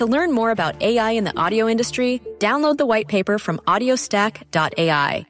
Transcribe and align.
To 0.00 0.06
learn 0.06 0.32
more 0.32 0.50
about 0.50 0.80
AI 0.80 1.10
in 1.10 1.24
the 1.24 1.38
audio 1.38 1.68
industry, 1.68 2.22
download 2.38 2.78
the 2.78 2.86
white 2.86 3.06
paper 3.06 3.38
from 3.38 3.58
audiostack.ai. 3.66 5.26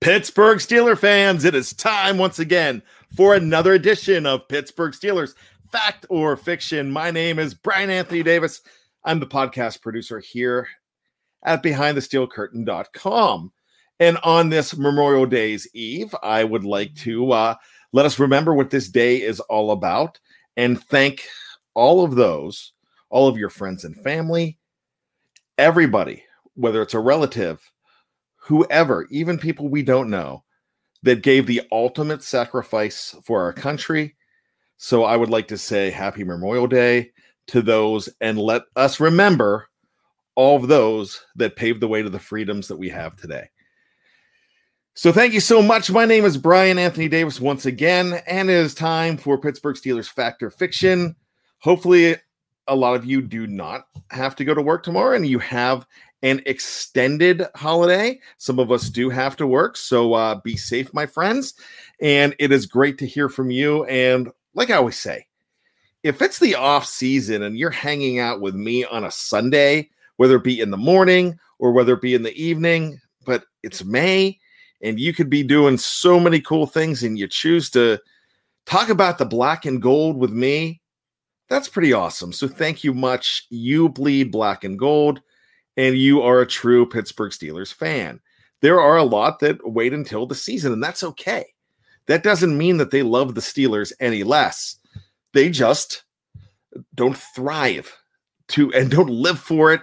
Pittsburgh 0.00 0.56
Steeler 0.56 0.98
fans, 0.98 1.44
it 1.44 1.54
is 1.54 1.74
time 1.74 2.16
once 2.16 2.38
again 2.38 2.82
for 3.14 3.34
another 3.34 3.74
edition 3.74 4.24
of 4.24 4.48
Pittsburgh 4.48 4.94
Steelers 4.94 5.34
Fact 5.70 6.06
or 6.08 6.34
Fiction. 6.38 6.90
My 6.90 7.10
name 7.10 7.38
is 7.38 7.52
Brian 7.52 7.90
Anthony 7.90 8.22
Davis. 8.22 8.62
I'm 9.04 9.20
the 9.20 9.26
podcast 9.26 9.82
producer 9.82 10.18
here 10.18 10.66
at 11.44 11.62
BehindTheSteelCurtain.com. 11.62 13.52
And 13.98 14.16
on 14.24 14.48
this 14.48 14.74
Memorial 14.78 15.26
Day's 15.26 15.68
Eve, 15.74 16.14
I 16.22 16.42
would 16.42 16.64
like 16.64 16.94
to 17.00 17.32
uh, 17.32 17.54
let 17.92 18.06
us 18.06 18.18
remember 18.18 18.54
what 18.54 18.70
this 18.70 18.88
day 18.88 19.20
is 19.20 19.40
all 19.40 19.72
about 19.72 20.18
and 20.56 20.82
thank 20.82 21.28
all 21.74 22.02
of 22.02 22.14
those, 22.14 22.72
all 23.10 23.28
of 23.28 23.36
your 23.36 23.50
friends 23.50 23.84
and 23.84 23.96
family, 23.96 24.58
everybody, 25.58 26.24
whether 26.54 26.80
it's 26.80 26.94
a 26.94 26.98
relative, 26.98 27.60
whoever, 28.36 29.06
even 29.10 29.38
people 29.38 29.68
we 29.68 29.82
don't 29.82 30.08
know, 30.08 30.42
that 31.02 31.22
gave 31.22 31.46
the 31.46 31.62
ultimate 31.72 32.22
sacrifice 32.22 33.14
for 33.24 33.42
our 33.42 33.52
country. 33.52 34.16
So 34.76 35.04
I 35.04 35.16
would 35.16 35.30
like 35.30 35.48
to 35.48 35.58
say 35.58 35.90
happy 35.90 36.24
Memorial 36.24 36.66
Day 36.66 37.10
to 37.48 37.62
those 37.62 38.08
and 38.20 38.38
let 38.38 38.62
us 38.76 39.00
remember 39.00 39.68
all 40.36 40.56
of 40.56 40.68
those 40.68 41.22
that 41.36 41.56
paved 41.56 41.80
the 41.80 41.88
way 41.88 42.02
to 42.02 42.10
the 42.10 42.18
freedoms 42.18 42.68
that 42.68 42.78
we 42.78 42.88
have 42.88 43.16
today. 43.16 43.48
So 44.94 45.12
thank 45.12 45.32
you 45.32 45.40
so 45.40 45.62
much. 45.62 45.90
My 45.90 46.04
name 46.04 46.24
is 46.24 46.36
Brian 46.36 46.78
Anthony 46.78 47.08
Davis 47.08 47.40
once 47.40 47.64
again, 47.64 48.20
and 48.26 48.50
it 48.50 48.54
is 48.54 48.74
time 48.74 49.16
for 49.16 49.38
Pittsburgh 49.38 49.76
Steelers 49.76 50.08
Fact 50.08 50.42
or 50.42 50.50
Fiction. 50.50 51.16
Hopefully, 51.60 52.16
a 52.68 52.74
lot 52.74 52.94
of 52.94 53.04
you 53.04 53.22
do 53.22 53.46
not 53.46 53.86
have 54.10 54.36
to 54.36 54.44
go 54.44 54.54
to 54.54 54.62
work 54.62 54.82
tomorrow 54.82 55.16
and 55.16 55.26
you 55.26 55.38
have 55.38 55.86
an 56.22 56.42
extended 56.46 57.44
holiday. 57.54 58.20
Some 58.36 58.58
of 58.58 58.70
us 58.70 58.90
do 58.90 59.08
have 59.10 59.36
to 59.36 59.46
work, 59.46 59.76
so 59.76 60.12
uh, 60.14 60.40
be 60.42 60.56
safe, 60.56 60.92
my 60.92 61.06
friends. 61.06 61.54
And 62.00 62.34
it 62.38 62.52
is 62.52 62.66
great 62.66 62.98
to 62.98 63.06
hear 63.06 63.28
from 63.28 63.50
you. 63.50 63.84
And 63.84 64.30
like 64.54 64.70
I 64.70 64.76
always 64.76 64.98
say, 64.98 65.26
if 66.02 66.22
it's 66.22 66.38
the 66.38 66.54
off 66.54 66.86
season 66.86 67.42
and 67.42 67.58
you're 67.58 67.70
hanging 67.70 68.18
out 68.18 68.40
with 68.40 68.54
me 68.54 68.84
on 68.84 69.04
a 69.04 69.10
Sunday, 69.10 69.90
whether 70.16 70.36
it 70.36 70.44
be 70.44 70.60
in 70.60 70.70
the 70.70 70.76
morning 70.76 71.38
or 71.58 71.72
whether 71.72 71.94
it 71.94 72.02
be 72.02 72.14
in 72.14 72.22
the 72.22 72.42
evening, 72.42 73.00
but 73.24 73.44
it's 73.62 73.84
May 73.84 74.38
and 74.82 74.98
you 74.98 75.12
could 75.12 75.28
be 75.28 75.42
doing 75.42 75.76
so 75.78 76.18
many 76.18 76.40
cool 76.40 76.66
things 76.66 77.02
and 77.02 77.18
you 77.18 77.28
choose 77.28 77.70
to 77.70 77.98
talk 78.66 78.88
about 78.88 79.18
the 79.18 79.26
black 79.26 79.66
and 79.66 79.82
gold 79.82 80.16
with 80.16 80.30
me, 80.30 80.79
that's 81.50 81.68
pretty 81.68 81.92
awesome. 81.92 82.32
So 82.32 82.48
thank 82.48 82.84
you 82.84 82.94
much. 82.94 83.46
You 83.50 83.88
bleed 83.88 84.30
black 84.30 84.62
and 84.64 84.78
gold 84.78 85.20
and 85.76 85.98
you 85.98 86.22
are 86.22 86.40
a 86.40 86.46
true 86.46 86.86
Pittsburgh 86.86 87.32
Steelers 87.32 87.74
fan. 87.74 88.20
There 88.62 88.80
are 88.80 88.96
a 88.96 89.04
lot 89.04 89.40
that 89.40 89.68
wait 89.68 89.92
until 89.92 90.26
the 90.26 90.34
season, 90.34 90.72
and 90.72 90.82
that's 90.82 91.02
okay. 91.02 91.46
That 92.06 92.22
doesn't 92.22 92.56
mean 92.56 92.76
that 92.76 92.90
they 92.90 93.02
love 93.02 93.34
the 93.34 93.40
Steelers 93.40 93.92
any 93.98 94.22
less. 94.22 94.76
They 95.32 95.50
just 95.50 96.04
don't 96.94 97.16
thrive 97.16 97.96
to 98.48 98.72
and 98.72 98.90
don't 98.90 99.10
live 99.10 99.38
for 99.38 99.72
it 99.72 99.80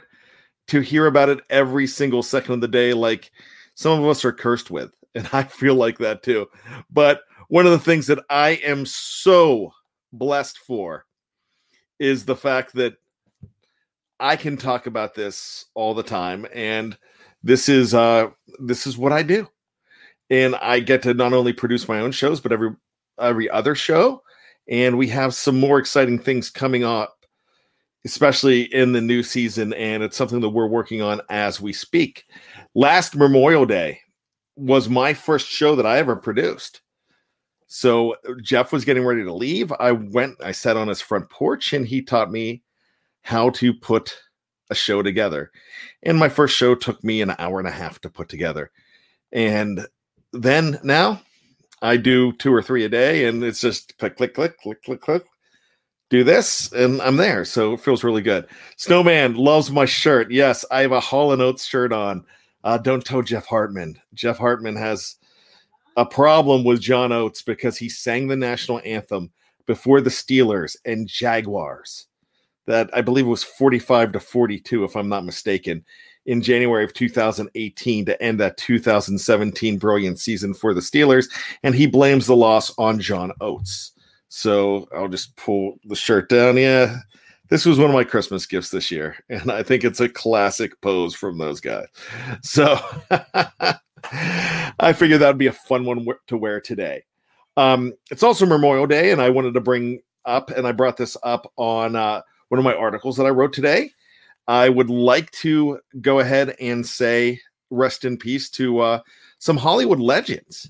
to 0.68 0.82
hear 0.82 1.08
about 1.08 1.30
it 1.30 1.40
every 1.50 1.88
single 1.88 2.24
second 2.24 2.54
of 2.54 2.62
the 2.62 2.68
day, 2.68 2.94
like 2.94 3.32
some 3.76 4.00
of 4.00 4.08
us 4.08 4.24
are 4.24 4.34
cursed 4.34 4.72
with. 4.72 4.92
And 5.16 5.28
I 5.34 5.46
feel 5.46 5.74
like 5.74 5.98
that 5.98 6.22
too. 6.22 6.48
But 6.92 7.22
one 7.48 7.66
of 7.66 7.72
the 7.72 7.80
things 7.80 8.06
that 8.06 8.24
I 8.30 8.50
am 8.64 8.86
so 8.86 9.74
blessed 10.14 10.60
for 10.60 11.07
is 12.00 12.26
the 12.26 12.36
fact 12.36 12.74
that 12.74 12.96
I 14.20 14.36
can 14.36 14.58
talk 14.58 14.88
about 14.88 15.14
this 15.14 15.66
all 15.76 15.94
the 15.94 16.04
time 16.04 16.48
and 16.54 16.98
this 17.44 17.70
is 17.70 17.94
uh 17.94 18.30
this 18.60 18.88
is 18.88 18.98
what 18.98 19.12
I 19.12 19.24
do. 19.24 19.48
And 20.30 20.56
I 20.56 20.80
get 20.80 21.04
to 21.04 21.14
not 21.14 21.34
only 21.34 21.54
produce 21.54 21.88
my 21.88 22.00
own 22.00 22.12
shows 22.12 22.42
but 22.42 22.52
every 22.52 22.72
every 23.20 23.50
other 23.50 23.76
show 23.76 24.22
and 24.70 24.98
we 24.98 25.08
have 25.08 25.34
some 25.34 25.60
more 25.60 25.80
exciting 25.80 26.20
things 26.20 26.50
coming 26.50 26.84
up 26.84 27.18
especially 28.06 28.74
in 28.74 28.94
the 28.94 29.02
new 29.02 29.22
season 29.22 29.74
and 29.74 30.02
it's 30.02 30.16
something 30.16 30.40
that 30.40 30.50
we're 30.50 30.68
working 30.68 31.02
on 31.02 31.22
as 31.30 31.60
we 31.60 31.74
speak. 31.74 32.26
Last 32.74 33.16
Memorial 33.16 33.66
Day 33.66 34.00
was 34.56 34.88
my 34.88 35.14
first 35.14 35.48
show 35.48 35.76
that 35.76 35.86
I 35.86 35.98
ever 35.98 36.16
produced. 36.16 36.82
So 37.68 38.16
Jeff 38.42 38.72
was 38.72 38.86
getting 38.86 39.06
ready 39.06 39.24
to 39.24 39.34
leave. 39.34 39.72
I 39.80 39.92
went, 39.92 40.38
I 40.44 40.54
sat 40.54 40.78
on 40.78 40.88
his 40.88 41.02
front 41.02 41.30
porch 41.30 41.74
and 41.74 41.86
he 41.86 42.02
taught 42.02 42.32
me 42.32 42.64
how 43.22 43.50
to 43.52 43.74
put 43.74 44.18
a 44.70 44.76
show 44.76 45.02
together. 45.02 45.52
And 46.04 46.18
my 46.18 46.30
first 46.30 46.56
show 46.56 46.76
took 46.76 47.04
me 47.04 47.22
an 47.22 47.36
hour 47.38 47.60
and 47.60 47.68
a 47.68 47.72
half 47.72 48.00
to 48.02 48.10
put 48.10 48.30
together. 48.30 48.72
And 49.32 49.86
then 50.32 50.80
now 50.84 51.22
I 51.82 51.98
do 51.98 52.32
two 52.34 52.54
or 52.54 52.62
three 52.62 52.86
a 52.86 52.90
day 52.90 53.26
and 53.26 53.44
it's 53.44 53.62
just 53.62 53.98
click, 53.98 54.16
click, 54.16 54.34
click, 54.34 54.58
click, 54.60 54.84
click, 54.84 55.02
click. 55.02 55.26
Do 56.10 56.24
this 56.24 56.72
and 56.72 57.02
I'm 57.02 57.18
there. 57.18 57.44
So 57.44 57.74
it 57.74 57.82
feels 57.82 58.04
really 58.04 58.22
good. 58.22 58.48
Snowman 58.78 59.36
loves 59.36 59.70
my 59.70 59.84
shirt. 59.84 60.32
Yes, 60.32 60.64
I 60.72 60.82
have 60.82 60.94
a 60.94 61.02
Hall 61.02 61.34
and 61.34 61.42
Oates 61.42 61.66
shirt 61.66 61.92
on. 61.92 62.24
Uh, 62.64 62.78
don't 62.78 63.04
tell 63.04 63.22
Jeff 63.22 63.46
Hartman. 63.46 64.00
Jeff 64.14 64.38
Hartman 64.38 64.78
has 64.78 65.18
a 65.98 66.06
problem 66.06 66.64
with 66.64 66.80
John 66.80 67.12
Oates 67.12 67.42
because 67.42 67.78
he 67.78 67.90
sang 67.90 68.28
the 68.28 68.38
national 68.38 68.80
anthem 68.86 69.32
before 69.66 70.00
the 70.00 70.10
Steelers 70.10 70.78
and 70.86 71.08
Jaguars. 71.08 72.08
That 72.68 72.90
I 72.94 73.02
believe 73.02 73.28
was 73.28 73.44
45 73.44 74.14
to 74.14 74.20
42, 74.20 74.84
if 74.84 74.96
I'm 74.96 75.10
not 75.10 75.26
mistaken. 75.26 75.84
in 76.28 76.42
January 76.42 76.84
of 76.84 76.94
2018 76.94 78.06
to 78.06 78.22
end 78.22 78.40
that 78.40 78.58
2017 78.58 79.78
brilliant 79.78 80.20
season 80.20 80.54
for 80.54 80.74
the 80.74 80.82
Steelers, 80.82 81.28
and 81.64 81.74
he 81.74 81.88
blames 81.88 82.28
the 82.28 82.36
loss 82.36 82.74
on 82.78 83.00
John 83.00 83.32
Oates. 83.42 83.94
So 84.28 84.88
I'll 84.94 85.08
just 85.08 85.36
pull 85.38 85.80
the 85.86 85.96
shirt 85.96 86.30
down. 86.30 86.58
Yeah, 86.58 86.98
this 87.50 87.66
was 87.66 87.80
one 87.80 87.90
of 87.90 87.96
my 87.96 88.04
Christmas 88.04 88.46
gifts 88.46 88.70
this 88.70 88.92
year, 88.92 89.16
and 89.30 89.52
I 89.52 89.64
think 89.64 89.84
it's 89.84 90.02
a 90.02 90.10
classic 90.10 90.80
pose 90.82 91.16
from 91.16 91.38
those 91.38 91.62
guys. 91.62 91.88
So 92.44 92.78
I 94.80 94.94
figured 94.94 95.22
that 95.22 95.28
would 95.28 95.38
be 95.38 95.48
a 95.48 95.54
fun 95.54 95.86
one 95.86 96.06
to 96.28 96.38
wear 96.38 96.62
today. 96.62 97.04
Um, 97.56 97.94
it's 98.12 98.24
also 98.24 98.46
Memorial 98.46 98.86
Day, 98.86 99.12
and 99.12 99.22
I 99.22 99.30
wanted 99.30 99.54
to 99.56 99.62
bring 99.62 100.02
up, 100.26 100.52
and 100.52 100.68
I 100.68 100.72
brought 100.72 100.98
this 100.98 101.18
up 101.24 101.52
on 101.58 101.96
uh, 101.96 102.22
one 102.50 102.60
of 102.60 102.66
my 102.66 102.76
articles 102.76 103.18
that 103.18 103.26
I 103.26 103.32
wrote 103.32 103.54
today. 103.54 103.92
I 104.48 104.70
would 104.70 104.90
like 104.90 105.32
to 105.32 105.80
go 106.00 106.20
ahead 106.20 106.56
and 106.62 106.86
say 106.86 107.42
rest 107.70 108.06
in 108.06 108.18
peace 108.18 108.50
to 108.52 108.80
uh, 108.80 109.00
some 109.40 109.58
Hollywood 109.58 110.00
legends. 110.00 110.70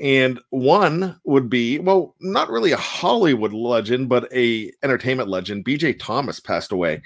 And 0.00 0.38
one 0.50 1.18
would 1.24 1.50
be, 1.50 1.80
well, 1.80 2.14
not 2.20 2.50
really 2.50 2.70
a 2.70 2.76
Hollywood 2.76 3.52
legend, 3.52 4.08
but 4.08 4.32
a 4.32 4.70
entertainment 4.84 5.28
legend. 5.28 5.64
BJ 5.64 5.98
Thomas 5.98 6.38
passed 6.38 6.70
away 6.70 7.02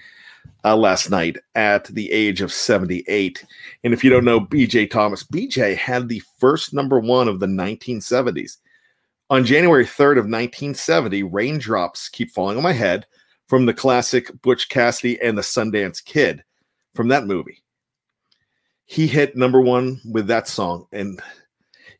uh, 0.64 0.76
last 0.76 1.10
night 1.10 1.38
at 1.54 1.84
the 1.86 2.10
age 2.12 2.40
of 2.40 2.52
78. 2.52 3.44
And 3.84 3.92
if 3.92 4.04
you 4.04 4.10
don't 4.10 4.24
know 4.24 4.40
BJ 4.40 4.90
Thomas, 4.90 5.24
BJ 5.24 5.76
had 5.76 6.08
the 6.08 6.22
first 6.38 6.72
number 6.72 7.00
one 7.00 7.28
of 7.28 7.40
the 7.40 7.46
1970s. 7.46 8.58
On 9.30 9.44
January 9.44 9.84
3rd 9.84 10.18
of 10.18 10.26
1970, 10.26 11.22
Raindrops 11.22 12.08
Keep 12.08 12.32
Falling 12.32 12.56
on 12.56 12.62
My 12.62 12.72
Head 12.72 13.06
from 13.48 13.66
the 13.66 13.74
classic 13.74 14.30
Butch 14.42 14.68
Cassidy 14.68 15.20
and 15.20 15.36
the 15.36 15.42
Sundance 15.42 16.04
Kid 16.04 16.44
from 16.94 17.08
that 17.08 17.26
movie. 17.26 17.62
He 18.84 19.06
hit 19.06 19.36
number 19.36 19.60
one 19.60 20.00
with 20.04 20.26
that 20.26 20.48
song. 20.48 20.86
And 20.92 21.20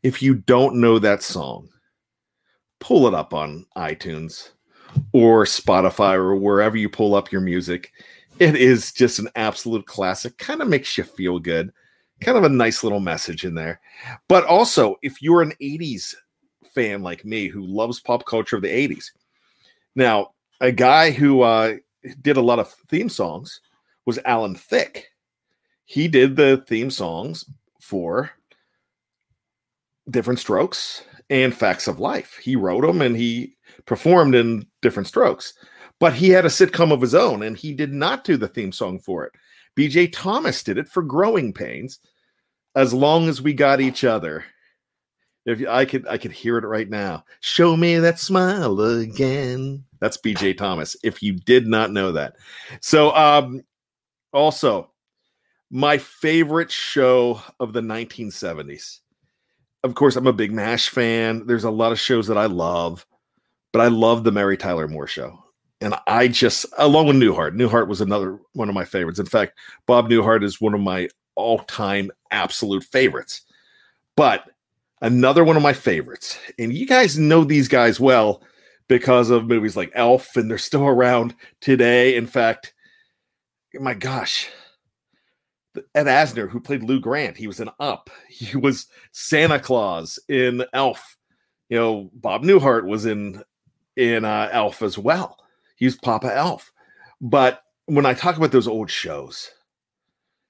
if 0.03 0.21
you 0.21 0.35
don't 0.35 0.75
know 0.75 0.99
that 0.99 1.23
song, 1.23 1.69
pull 2.79 3.07
it 3.07 3.13
up 3.13 3.33
on 3.33 3.65
iTunes 3.75 4.49
or 5.11 5.45
Spotify 5.45 6.13
or 6.13 6.35
wherever 6.35 6.77
you 6.77 6.89
pull 6.89 7.15
up 7.15 7.31
your 7.31 7.41
music. 7.41 7.91
It 8.39 8.55
is 8.55 8.91
just 8.91 9.19
an 9.19 9.29
absolute 9.35 9.85
classic. 9.85 10.37
Kind 10.37 10.61
of 10.61 10.67
makes 10.67 10.97
you 10.97 11.03
feel 11.03 11.39
good. 11.39 11.71
Kind 12.21 12.37
of 12.37 12.43
a 12.43 12.49
nice 12.49 12.83
little 12.83 12.99
message 12.99 13.45
in 13.45 13.53
there. 13.53 13.79
But 14.27 14.45
also, 14.45 14.95
if 15.01 15.21
you're 15.21 15.41
an 15.41 15.53
80s 15.61 16.15
fan 16.73 17.03
like 17.03 17.25
me 17.25 17.47
who 17.47 17.61
loves 17.61 17.99
pop 17.99 18.25
culture 18.25 18.55
of 18.55 18.61
the 18.61 18.69
80s, 18.69 19.11
now 19.95 20.31
a 20.61 20.71
guy 20.71 21.11
who 21.11 21.41
uh, 21.41 21.75
did 22.21 22.37
a 22.37 22.41
lot 22.41 22.59
of 22.59 22.71
theme 22.89 23.09
songs 23.09 23.61
was 24.05 24.19
Alan 24.25 24.55
Thicke. 24.55 25.09
He 25.85 26.07
did 26.07 26.35
the 26.35 26.63
theme 26.67 26.89
songs 26.89 27.45
for 27.79 28.31
Diff'rent 30.09 30.39
Strokes 30.39 31.03
and 31.29 31.55
Facts 31.55 31.87
of 31.87 31.99
Life. 31.99 32.37
He 32.41 32.55
wrote 32.55 32.81
them 32.81 33.01
and 33.01 33.15
he 33.15 33.55
performed 33.85 34.35
in 34.35 34.65
Diff'rent 34.81 35.07
Strokes. 35.07 35.53
But 35.99 36.13
he 36.13 36.29
had 36.29 36.45
a 36.45 36.49
sitcom 36.49 36.91
of 36.91 37.01
his 37.01 37.15
own 37.15 37.43
and 37.43 37.57
he 37.57 37.73
did 37.73 37.93
not 37.93 38.23
do 38.23 38.37
the 38.37 38.47
theme 38.47 38.71
song 38.71 38.99
for 38.99 39.25
it. 39.25 39.33
BJ 39.77 40.11
Thomas 40.11 40.63
did 40.63 40.77
it 40.77 40.87
for 40.87 41.01
Growing 41.01 41.53
Pains. 41.53 41.99
As 42.75 42.93
long 42.93 43.29
as 43.29 43.41
we 43.41 43.53
got 43.53 43.81
each 43.81 44.03
other. 44.03 44.43
If 45.45 45.67
I 45.67 45.85
could 45.85 46.07
I 46.07 46.17
could 46.17 46.31
hear 46.31 46.57
it 46.57 46.65
right 46.65 46.89
now. 46.89 47.25
Show 47.41 47.75
me 47.75 47.99
that 47.99 48.19
smile 48.19 48.79
again. 48.79 49.83
That's 49.99 50.17
BJ 50.17 50.57
Thomas. 50.57 50.95
If 51.03 51.21
you 51.21 51.33
did 51.33 51.67
not 51.67 51.91
know 51.91 52.13
that. 52.13 52.35
So 52.79 53.13
um 53.15 53.61
also 54.31 54.91
my 55.69 55.97
favorite 55.97 56.71
show 56.71 57.41
of 57.59 57.73
the 57.73 57.81
1970s. 57.81 58.99
Of 59.83 59.95
course, 59.95 60.15
I'm 60.15 60.27
a 60.27 60.33
big 60.33 60.53
MASH 60.53 60.89
fan. 60.89 61.47
There's 61.47 61.63
a 61.63 61.71
lot 61.71 61.91
of 61.91 61.99
shows 61.99 62.27
that 62.27 62.37
I 62.37 62.45
love, 62.45 63.05
but 63.71 63.81
I 63.81 63.87
love 63.87 64.23
the 64.23 64.31
Mary 64.31 64.55
Tyler 64.55 64.87
Moore 64.87 65.07
show. 65.07 65.42
And 65.83 65.95
I 66.07 66.29
just, 66.29 66.65
along 66.77 67.07
with 67.07 67.17
Newhart, 67.17 67.55
Newhart 67.55 67.89
was 67.89 67.99
another 67.99 68.39
one 68.53 68.69
of 68.69 68.75
my 68.75 68.85
favorites. 68.85 69.19
In 69.19 69.25
fact, 69.25 69.59
Bob 69.85 70.09
Newhart 70.09 70.41
is 70.41 70.61
one 70.61 70.73
of 70.73 70.79
my 70.79 71.09
all 71.35 71.59
time 71.59 72.09
absolute 72.31 72.85
favorites. 72.85 73.41
But 74.15 74.49
another 75.01 75.43
one 75.43 75.57
of 75.57 75.61
my 75.61 75.73
favorites, 75.73 76.39
and 76.57 76.71
you 76.71 76.87
guys 76.87 77.19
know 77.19 77.43
these 77.43 77.67
guys 77.67 77.99
well 77.99 78.43
because 78.87 79.29
of 79.29 79.47
movies 79.47 79.75
like 79.75 79.91
Elf, 79.93 80.37
and 80.37 80.49
they're 80.49 80.57
still 80.57 80.85
around 80.85 81.35
today. 81.59 82.15
In 82.15 82.27
fact, 82.27 82.73
my 83.73 83.93
gosh, 83.93 84.47
Ed 85.95 86.05
Asner, 86.05 86.49
who 86.49 86.61
played 86.61 86.83
Lou 86.83 87.01
Grant, 87.01 87.35
he 87.35 87.47
was 87.47 87.59
an 87.59 87.71
Up. 87.81 88.09
He 88.29 88.55
was 88.55 88.87
Santa 89.11 89.59
Claus 89.59 90.17
in 90.29 90.63
Elf. 90.71 91.17
You 91.67 91.77
know, 91.77 92.09
Bob 92.13 92.43
Newhart 92.43 92.85
was 92.85 93.05
in 93.05 93.43
in 93.97 94.23
uh, 94.23 94.47
Elf 94.53 94.81
as 94.81 94.97
well. 94.97 95.42
He 95.83 95.87
was 95.87 95.97
Papa 95.97 96.33
Elf. 96.33 96.71
But 97.19 97.61
when 97.87 98.05
I 98.05 98.13
talk 98.13 98.37
about 98.37 98.53
those 98.53 98.69
old 98.69 98.89
shows, 98.89 99.51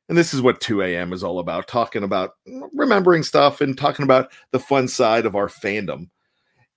and 0.07 0.15
this 0.15 0.31
is 0.31 0.43
what 0.43 0.61
2 0.61 0.83
a.m. 0.83 1.11
is 1.11 1.23
all 1.23 1.39
about, 1.39 1.67
talking 1.67 2.03
about 2.03 2.33
remembering 2.75 3.23
stuff 3.23 3.59
and 3.59 3.75
talking 3.75 4.03
about 4.03 4.31
the 4.51 4.59
fun 4.59 4.87
side 4.87 5.25
of 5.25 5.35
our 5.35 5.47
fandom. 5.47 6.11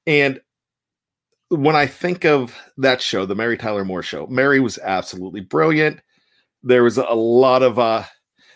And 0.06 0.40
when 1.50 1.76
I 1.76 1.84
think 1.86 2.24
of 2.24 2.56
that 2.78 3.02
show, 3.02 3.26
the 3.26 3.34
Mary 3.34 3.58
Tyler 3.58 3.84
Moore 3.84 4.02
show, 4.02 4.26
Mary 4.28 4.58
was 4.58 4.78
absolutely 4.78 5.42
brilliant. 5.42 6.00
There 6.62 6.82
was 6.82 6.96
a 6.96 7.04
lot 7.04 7.62
of 7.62 7.78
uh 7.78 8.04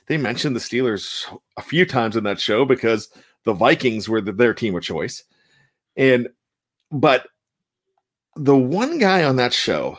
they 0.06 0.16
mentioned 0.16 0.56
the 0.56 0.60
Steelers 0.60 1.26
a 1.58 1.62
few 1.62 1.84
times 1.84 2.16
in 2.16 2.24
that 2.24 2.40
show 2.40 2.64
because 2.64 3.10
the 3.44 3.52
Vikings 3.52 4.08
were 4.08 4.22
the, 4.22 4.32
their 4.32 4.54
team 4.54 4.74
of 4.74 4.82
choice. 4.82 5.24
And 5.94 6.30
but 6.90 7.26
the 8.36 8.56
one 8.56 8.98
guy 8.98 9.24
on 9.24 9.36
that 9.36 9.52
show 9.52 9.98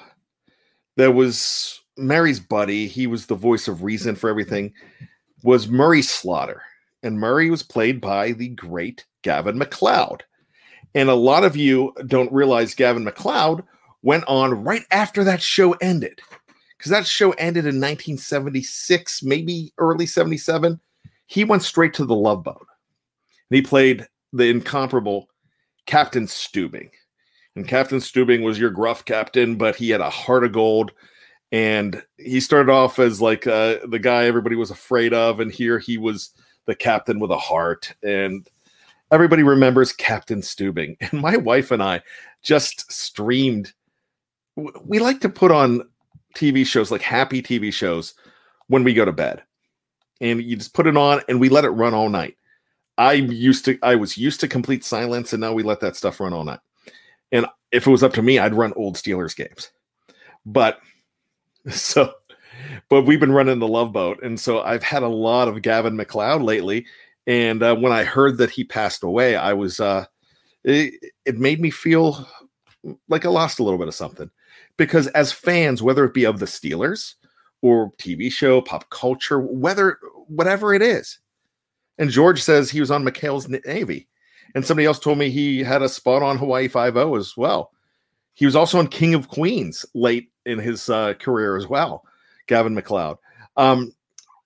that 0.98 1.14
was 1.14 1.82
Mary's 1.98 2.40
buddy, 2.40 2.88
he 2.88 3.08
was 3.08 3.26
the 3.26 3.36
voice 3.36 3.68
of 3.68 3.84
reason 3.84 4.16
for 4.16 4.30
everything, 4.30 4.74
was 5.44 5.68
Murray 5.68 6.02
Slaughter. 6.02 6.62
And 7.04 7.20
Murray 7.20 7.50
was 7.50 7.64
played 7.64 8.00
by 8.00 8.32
the 8.32 8.50
great 8.50 9.06
Gavin 9.24 9.58
MacLeod. 9.58 10.24
And 10.94 11.10
a 11.10 11.16
lot 11.16 11.44
of 11.44 11.56
you 11.56 11.94
don't 12.08 12.32
realize 12.32 12.76
Gavin 12.76 13.04
MacLeod 13.04 13.64
went 14.04 14.24
on 14.28 14.64
right 14.64 14.84
after 14.92 15.24
that 15.24 15.42
show 15.42 15.74
ended. 15.74 16.20
Because 16.78 16.92
that 16.92 17.08
show 17.08 17.32
ended 17.34 17.66
in 17.66 17.80
1976, 17.80 19.24
maybe 19.24 19.74
early 19.78 20.06
77. 20.06 20.80
He 21.28 21.44
went 21.44 21.64
straight 21.64 21.94
to 21.96 22.06
the 22.06 22.16
Love 22.16 22.44
Boat. 22.44 22.66
And 23.50 23.56
he 23.56 23.62
played 23.62 24.08
the 24.34 24.50
incomparable 24.50 25.28
Captain 25.86 26.26
Stubing. 26.26 26.90
And 27.56 27.68
Captain 27.68 28.00
Stubing 28.00 28.44
was 28.44 28.58
your 28.58 28.70
gruff 28.70 29.04
captain, 29.06 29.56
but 29.56 29.76
he 29.76 29.90
had 29.90 30.02
a 30.02 30.10
heart 30.10 30.44
of 30.44 30.54
gold. 30.54 30.92
And 31.52 32.02
he 32.18 32.40
started 32.40 32.72
off 32.72 32.98
as 32.98 33.22
like 33.22 33.46
uh, 33.46 33.78
the 33.88 34.00
guy 34.00 34.26
everybody 34.26 34.56
was 34.56 34.72
afraid 34.72 35.14
of. 35.14 35.40
And 35.40 35.52
here 35.52 35.80
he 35.80 35.98
was 35.98 36.32
the 36.66 36.76
captain 36.76 37.20
with 37.20 37.32
a 37.32 37.38
heart. 37.38 37.94
And 38.04 38.48
everybody 39.12 39.44
remembers 39.44 39.92
Captain 39.92 40.42
Stubing. 40.42 40.96
And 41.12 41.22
my 41.22 41.38
wife 41.38 41.72
and 41.72 41.84
I 41.84 42.02
just 42.42 42.92
streamed. 42.92 43.74
We 44.56 45.00
like 45.00 45.20
to 45.22 45.30
put 45.30 45.52
on 45.52 45.84
TV 46.36 46.66
shows 46.66 46.92
like 46.92 47.02
happy 47.02 47.42
TV 47.42 47.74
shows 47.74 48.14
when 48.68 48.84
we 48.84 48.94
go 48.94 49.04
to 49.04 49.12
bed. 49.12 49.44
And 50.22 50.42
you 50.42 50.56
just 50.56 50.74
put 50.74 50.88
it 50.88 50.96
on 50.96 51.22
and 51.28 51.40
we 51.40 51.50
let 51.50 51.66
it 51.66 51.70
run 51.72 51.94
all 51.94 52.10
night. 52.10 52.38
I 52.98 53.14
used 53.14 53.66
to 53.66 53.78
I 53.82 53.96
was 53.96 54.18
used 54.18 54.40
to 54.42 54.48
complete 54.48 54.86
silence 54.86 55.34
and 55.34 55.42
now 55.42 55.54
we 55.54 55.64
let 55.64 55.80
that 55.82 55.96
stuff 55.96 56.20
run 56.20 56.34
all 56.34 56.44
night. 56.44 56.60
And 57.32 57.46
if 57.72 57.88
it 57.88 57.92
was 57.92 58.04
up 58.04 58.14
to 58.14 58.22
me, 58.22 58.40
I'd 58.40 58.54
run 58.54 58.74
old 58.76 58.96
Steelers 58.96 59.36
games. 59.36 59.72
But 60.46 60.80
so 61.70 62.14
but 62.90 63.04
we've 63.04 63.20
been 63.20 63.32
running 63.32 63.60
the 63.60 63.68
love 63.68 63.92
boat. 63.92 64.22
And 64.24 64.40
so 64.40 64.62
I've 64.62 64.84
had 64.84 65.04
a 65.04 65.08
lot 65.08 65.48
of 65.48 65.62
Gavin 65.62 65.96
MacLeod 65.96 66.42
lately. 66.42 66.86
And 67.28 67.64
uh, 67.64 67.76
when 67.76 67.92
I 67.92 68.04
heard 68.04 68.38
that 68.38 68.50
he 68.50 68.64
passed 68.64 69.04
away, 69.04 69.36
I 69.36 69.54
was 69.54 69.80
uh, 69.80 70.06
it, 70.64 70.94
it 71.26 71.38
made 71.38 71.62
me 71.62 71.70
feel 71.70 72.28
like 73.08 73.26
I 73.26 73.30
lost 73.30 73.60
a 73.60 73.64
little 73.64 73.80
bit 73.80 73.88
of 73.88 73.96
something. 73.96 74.30
Because 74.78 75.08
as 75.08 75.32
fans, 75.32 75.84
whether 75.84 76.04
it 76.06 76.14
be 76.14 76.26
of 76.26 76.40
the 76.40 76.46
Steelers 76.46 77.16
or 77.62 77.92
TV 77.94 78.32
show, 78.32 78.62
pop 78.62 78.90
culture, 78.90 79.40
whether 79.40 80.00
whatever 80.28 80.74
it 80.74 80.82
is, 80.82 81.20
and 81.98 82.10
George 82.10 82.42
says 82.42 82.72
he 82.72 82.80
was 82.80 82.90
on 82.90 83.06
McHale's 83.06 83.48
Navy, 83.48 84.08
and 84.56 84.66
somebody 84.66 84.86
else 84.86 85.00
told 85.00 85.18
me 85.18 85.30
he 85.30 85.64
had 85.64 85.82
a 85.82 85.90
spot 85.90 86.22
on 86.22 86.38
Hawaii 86.38 86.68
Five 86.68 86.98
O 86.98 87.16
as 87.16 87.36
well. 87.38 87.72
He 88.34 88.46
was 88.46 88.56
also 88.56 88.80
on 88.80 88.88
King 88.88 89.14
of 89.14 89.28
Queens 89.28 89.86
late 89.94 90.32
in 90.46 90.60
his 90.60 90.90
uh, 90.90 91.14
career 91.16 91.58
as 91.58 91.68
well. 91.68 92.04
Gavin 92.48 92.74
MacLeod. 92.74 93.18
Um, 93.58 93.94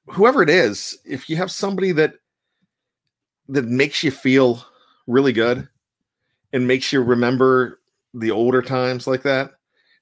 whoever 0.08 0.42
it 0.42 0.50
is, 0.50 0.98
if 1.06 1.30
you 1.30 1.36
have 1.38 1.52
somebody 1.52 1.92
that 1.94 2.16
that 3.50 3.66
makes 3.66 4.04
you 4.04 4.12
feel 4.12 4.66
really 5.08 5.34
good 5.34 5.68
and 6.54 6.68
makes 6.68 6.92
you 6.92 7.02
remember 7.02 7.80
the 8.14 8.32
older 8.32 8.62
times 8.62 9.08
like 9.08 9.24
that. 9.24 9.52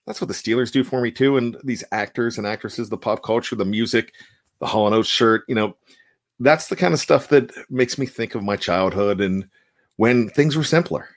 That's 0.06 0.22
what 0.22 0.28
the 0.28 0.34
Steelers 0.34 0.72
do 0.72 0.84
for 0.84 1.02
me 1.02 1.12
too. 1.12 1.38
And 1.38 1.58
these 1.64 1.84
actors 1.92 2.38
and 2.38 2.46
actresses, 2.46 2.90
the 2.90 2.98
pop 2.98 3.24
culture, 3.24 3.56
the 3.56 3.66
music, 3.66 4.14
the 4.60 4.68
Hall 4.68 4.86
and 4.86 4.96
Oates 4.96 5.10
shirt, 5.10 5.44
you 5.48 5.56
know, 5.56 5.76
that's 6.40 6.68
the 6.68 6.76
kind 6.76 6.94
of 6.94 7.00
stuff 7.00 7.30
that 7.30 7.52
makes 7.70 7.98
me 7.98 8.06
think 8.06 8.36
of 8.36 8.44
my 8.44 8.56
childhood 8.56 9.22
and 9.22 9.48
when 9.98 10.30
things 10.30 10.56
were 10.56 10.64
simpler. 10.64 11.08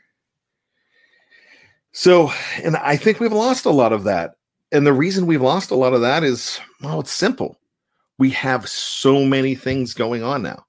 So, 1.92 2.30
and 2.62 2.76
I 2.76 2.96
think 2.96 3.20
we've 3.20 3.32
lost 3.32 3.64
a 3.64 3.70
lot 3.70 3.92
of 3.92 4.04
that. 4.04 4.32
And 4.72 4.86
the 4.86 4.92
reason 4.92 5.26
we've 5.26 5.40
lost 5.40 5.70
a 5.70 5.76
lot 5.76 5.94
of 5.94 6.02
that 6.02 6.24
is, 6.24 6.60
well, 6.82 7.00
it's 7.00 7.12
simple. 7.12 7.58
We 8.18 8.30
have 8.30 8.68
so 8.68 9.24
many 9.24 9.54
things 9.54 9.94
going 9.94 10.22
on 10.22 10.42
now. 10.42 10.66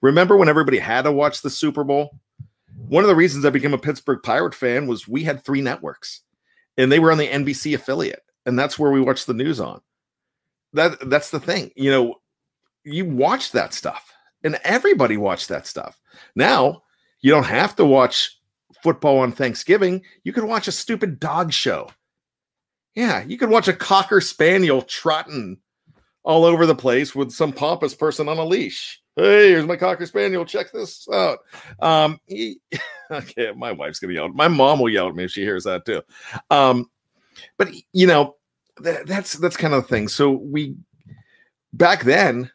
Remember 0.00 0.36
when 0.36 0.48
everybody 0.48 0.78
had 0.78 1.02
to 1.02 1.12
watch 1.12 1.42
the 1.42 1.50
Super 1.50 1.84
Bowl? 1.84 2.18
One 2.88 3.04
of 3.04 3.08
the 3.08 3.16
reasons 3.16 3.44
I 3.44 3.50
became 3.50 3.74
a 3.74 3.78
Pittsburgh 3.78 4.20
Pirate 4.22 4.54
fan 4.54 4.86
was 4.86 5.08
we 5.08 5.22
had 5.24 5.44
three 5.44 5.60
networks 5.60 6.22
and 6.76 6.90
they 6.90 6.98
were 6.98 7.12
on 7.12 7.18
the 7.18 7.28
NBC 7.28 7.74
affiliate. 7.74 8.22
And 8.44 8.58
that's 8.58 8.78
where 8.78 8.90
we 8.90 9.00
watched 9.00 9.26
the 9.26 9.34
news 9.34 9.60
on. 9.60 9.80
That 10.72 11.08
that's 11.08 11.30
the 11.30 11.40
thing. 11.40 11.70
You 11.74 11.90
know, 11.90 12.14
you 12.84 13.04
watch 13.04 13.52
that 13.52 13.72
stuff 13.74 14.12
and 14.44 14.58
everybody 14.62 15.16
watched 15.16 15.48
that 15.48 15.66
stuff. 15.66 16.00
Now, 16.34 16.82
you 17.26 17.32
don't 17.32 17.42
have 17.42 17.74
to 17.74 17.84
watch 17.84 18.38
football 18.84 19.18
on 19.18 19.32
Thanksgiving. 19.32 20.00
You 20.22 20.32
can 20.32 20.46
watch 20.46 20.68
a 20.68 20.72
stupid 20.72 21.18
dog 21.18 21.52
show. 21.52 21.90
Yeah, 22.94 23.24
you 23.24 23.36
can 23.36 23.50
watch 23.50 23.66
a 23.66 23.72
cocker 23.72 24.20
spaniel 24.20 24.80
trotting 24.80 25.58
all 26.22 26.44
over 26.44 26.66
the 26.66 26.74
place 26.76 27.16
with 27.16 27.32
some 27.32 27.52
pompous 27.52 27.96
person 27.96 28.28
on 28.28 28.38
a 28.38 28.44
leash. 28.44 29.02
Hey, 29.16 29.48
here's 29.48 29.66
my 29.66 29.74
cocker 29.74 30.06
spaniel. 30.06 30.44
Check 30.44 30.70
this 30.70 31.08
out. 31.12 31.40
Um, 31.80 32.20
he, 32.26 32.60
okay, 33.10 33.50
my 33.56 33.72
wife's 33.72 33.98
gonna 33.98 34.14
yell. 34.14 34.28
My 34.28 34.46
mom 34.46 34.78
will 34.78 34.88
yell 34.88 35.08
at 35.08 35.16
me 35.16 35.24
if 35.24 35.32
she 35.32 35.42
hears 35.42 35.64
that 35.64 35.84
too. 35.84 36.02
Um, 36.52 36.88
but 37.56 37.70
you 37.92 38.06
know, 38.06 38.36
that, 38.82 39.08
that's 39.08 39.32
that's 39.32 39.56
kind 39.56 39.74
of 39.74 39.82
the 39.82 39.88
thing. 39.88 40.06
So 40.06 40.30
we 40.30 40.76
back 41.72 42.04
then, 42.04 42.52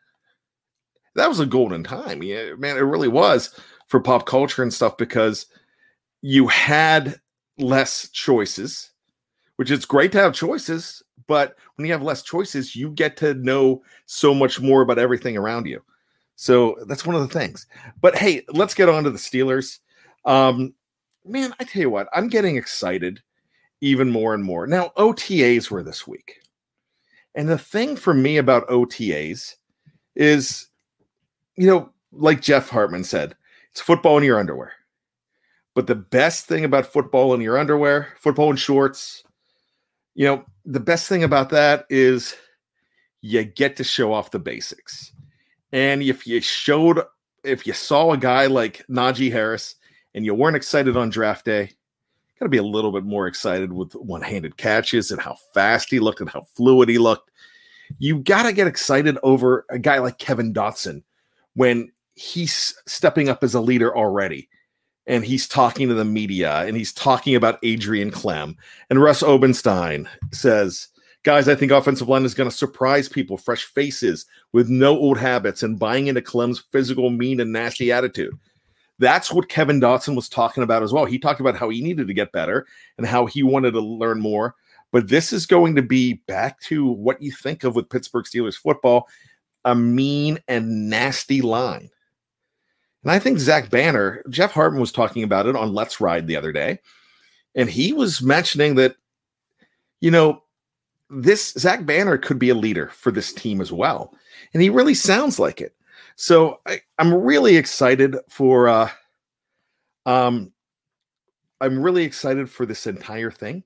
that 1.15 1.27
was 1.27 1.41
a 1.41 1.45
golden 1.45 1.83
time. 1.83 2.23
Yeah, 2.23 2.53
man, 2.53 2.77
it 2.77 2.81
really 2.83 3.09
was 3.09 3.53
for 3.91 3.99
pop 3.99 4.25
culture 4.25 4.63
and 4.63 4.73
stuff 4.73 4.95
because 4.95 5.47
you 6.21 6.47
had 6.47 7.19
less 7.57 8.07
choices, 8.09 8.89
which 9.57 9.69
is 9.69 9.85
great 9.85 10.13
to 10.13 10.17
have 10.17 10.33
choices. 10.33 11.03
But 11.27 11.57
when 11.75 11.85
you 11.85 11.91
have 11.91 12.01
less 12.01 12.23
choices, 12.23 12.73
you 12.73 12.91
get 12.91 13.17
to 13.17 13.33
know 13.33 13.83
so 14.05 14.33
much 14.33 14.61
more 14.61 14.81
about 14.81 14.97
everything 14.97 15.35
around 15.35 15.67
you. 15.67 15.83
So 16.37 16.77
that's 16.87 17.05
one 17.05 17.17
of 17.17 17.21
the 17.21 17.39
things. 17.39 17.67
But 17.99 18.15
hey, 18.15 18.45
let's 18.53 18.73
get 18.73 18.87
on 18.87 19.03
to 19.03 19.09
the 19.11 19.17
Steelers. 19.17 19.79
Um, 20.23 20.73
man, 21.25 21.53
I 21.59 21.65
tell 21.65 21.81
you 21.81 21.89
what, 21.89 22.07
I'm 22.13 22.29
getting 22.29 22.55
excited 22.55 23.21
even 23.81 24.09
more 24.09 24.33
and 24.33 24.43
more. 24.43 24.67
Now, 24.67 24.93
OTAs 24.97 25.69
were 25.69 25.83
this 25.83 26.07
week. 26.07 26.39
And 27.35 27.49
the 27.49 27.57
thing 27.57 27.97
for 27.97 28.13
me 28.13 28.37
about 28.37 28.69
OTAs 28.69 29.55
is, 30.15 30.69
you 31.57 31.67
know, 31.67 31.91
like 32.13 32.41
Jeff 32.41 32.69
Hartman 32.69 33.03
said, 33.03 33.35
it's 33.71 33.81
football 33.81 34.17
in 34.17 34.23
your 34.23 34.39
underwear. 34.39 34.73
But 35.73 35.87
the 35.87 35.95
best 35.95 36.45
thing 36.45 36.65
about 36.65 36.85
football 36.85 37.33
in 37.33 37.41
your 37.41 37.57
underwear, 37.57 38.09
football 38.17 38.51
in 38.51 38.57
shorts, 38.57 39.23
you 40.15 40.25
know, 40.25 40.43
the 40.65 40.79
best 40.79 41.07
thing 41.07 41.23
about 41.23 41.49
that 41.49 41.85
is 41.89 42.35
you 43.21 43.43
get 43.43 43.77
to 43.77 43.83
show 43.83 44.13
off 44.13 44.31
the 44.31 44.39
basics. 44.39 45.13
And 45.71 46.03
if 46.03 46.27
you 46.27 46.41
showed, 46.41 47.01
if 47.43 47.65
you 47.65 47.73
saw 47.73 48.11
a 48.11 48.17
guy 48.17 48.47
like 48.47 48.85
Najee 48.89 49.31
Harris 49.31 49.75
and 50.13 50.25
you 50.25 50.35
weren't 50.35 50.57
excited 50.57 50.97
on 50.97 51.09
draft 51.09 51.45
day, 51.45 51.71
got 52.41 52.45
to 52.45 52.49
be 52.49 52.57
a 52.57 52.63
little 52.63 52.91
bit 52.91 53.05
more 53.05 53.27
excited 53.27 53.71
with 53.71 53.93
one 53.93 54.21
handed 54.21 54.57
catches 54.57 55.11
and 55.11 55.21
how 55.21 55.37
fast 55.53 55.89
he 55.89 55.99
looked 55.99 56.19
and 56.19 56.29
how 56.29 56.41
fluid 56.55 56.89
he 56.89 56.97
looked. 56.97 57.31
You 57.99 58.19
got 58.19 58.43
to 58.43 58.53
get 58.53 58.67
excited 58.67 59.17
over 59.23 59.65
a 59.69 59.79
guy 59.79 59.99
like 59.99 60.17
Kevin 60.17 60.53
Dotson 60.53 61.03
when 61.53 61.91
he's 62.21 62.75
stepping 62.87 63.29
up 63.29 63.43
as 63.43 63.53
a 63.53 63.61
leader 63.61 63.95
already 63.95 64.47
and 65.07 65.25
he's 65.25 65.47
talking 65.47 65.87
to 65.87 65.95
the 65.95 66.05
media 66.05 66.59
and 66.59 66.77
he's 66.77 66.93
talking 66.93 67.35
about 67.35 67.59
Adrian 67.63 68.11
Klemm. 68.11 68.55
And 68.89 69.01
Russ 69.01 69.23
Obenstein 69.23 70.07
says, 70.31 70.87
Guys, 71.23 71.47
I 71.47 71.53
think 71.53 71.71
offensive 71.71 72.09
line 72.09 72.25
is 72.25 72.33
going 72.33 72.49
to 72.49 72.55
surprise 72.55 73.07
people, 73.07 73.37
fresh 73.37 73.65
faces 73.65 74.25
with 74.53 74.69
no 74.69 74.97
old 74.97 75.19
habits 75.19 75.61
and 75.61 75.77
buying 75.77 76.07
into 76.07 76.21
Klemm's 76.21 76.63
physical, 76.71 77.11
mean, 77.11 77.39
and 77.39 77.53
nasty 77.53 77.91
attitude. 77.91 78.33
That's 78.97 79.31
what 79.31 79.47
Kevin 79.47 79.79
Dotson 79.79 80.15
was 80.15 80.27
talking 80.27 80.63
about 80.63 80.81
as 80.81 80.91
well. 80.91 81.05
He 81.05 81.19
talked 81.19 81.39
about 81.39 81.55
how 81.55 81.69
he 81.69 81.81
needed 81.81 82.07
to 82.07 82.13
get 82.15 82.31
better 82.31 82.65
and 82.97 83.05
how 83.05 83.27
he 83.27 83.43
wanted 83.43 83.71
to 83.71 83.81
learn 83.81 84.19
more. 84.19 84.55
But 84.91 85.09
this 85.09 85.31
is 85.31 85.45
going 85.45 85.75
to 85.75 85.83
be 85.83 86.23
back 86.27 86.59
to 86.61 86.87
what 86.87 87.21
you 87.21 87.31
think 87.31 87.63
of 87.63 87.75
with 87.75 87.89
Pittsburgh 87.89 88.25
Steelers 88.25 88.57
football 88.57 89.07
a 89.63 89.75
mean 89.75 90.39
and 90.47 90.89
nasty 90.89 91.41
line. 91.41 91.89
And 93.03 93.11
I 93.11 93.19
think 93.19 93.39
Zach 93.39 93.69
Banner, 93.69 94.23
Jeff 94.29 94.51
Hartman 94.51 94.81
was 94.81 94.91
talking 94.91 95.23
about 95.23 95.47
it 95.47 95.55
on 95.55 95.73
Let's 95.73 95.99
Ride 95.99 96.27
the 96.27 96.35
other 96.35 96.51
day. 96.51 96.79
And 97.55 97.69
he 97.69 97.93
was 97.93 98.21
mentioning 98.21 98.75
that, 98.75 98.95
you 99.99 100.11
know, 100.11 100.43
this 101.09 101.51
Zach 101.53 101.85
Banner 101.85 102.17
could 102.17 102.39
be 102.39 102.49
a 102.49 102.55
leader 102.55 102.87
for 102.87 103.11
this 103.11 103.33
team 103.33 103.59
as 103.59 103.71
well. 103.71 104.13
And 104.53 104.61
he 104.61 104.69
really 104.69 104.93
sounds 104.93 105.39
like 105.39 105.59
it. 105.61 105.75
So 106.15 106.59
I, 106.65 106.81
I'm 106.99 107.13
really 107.13 107.57
excited 107.57 108.15
for 108.29 108.67
uh 108.67 108.89
um 110.05 110.51
I'm 111.59 111.81
really 111.81 112.03
excited 112.03 112.49
for 112.49 112.65
this 112.65 112.87
entire 112.87 113.31
thing. 113.31 113.63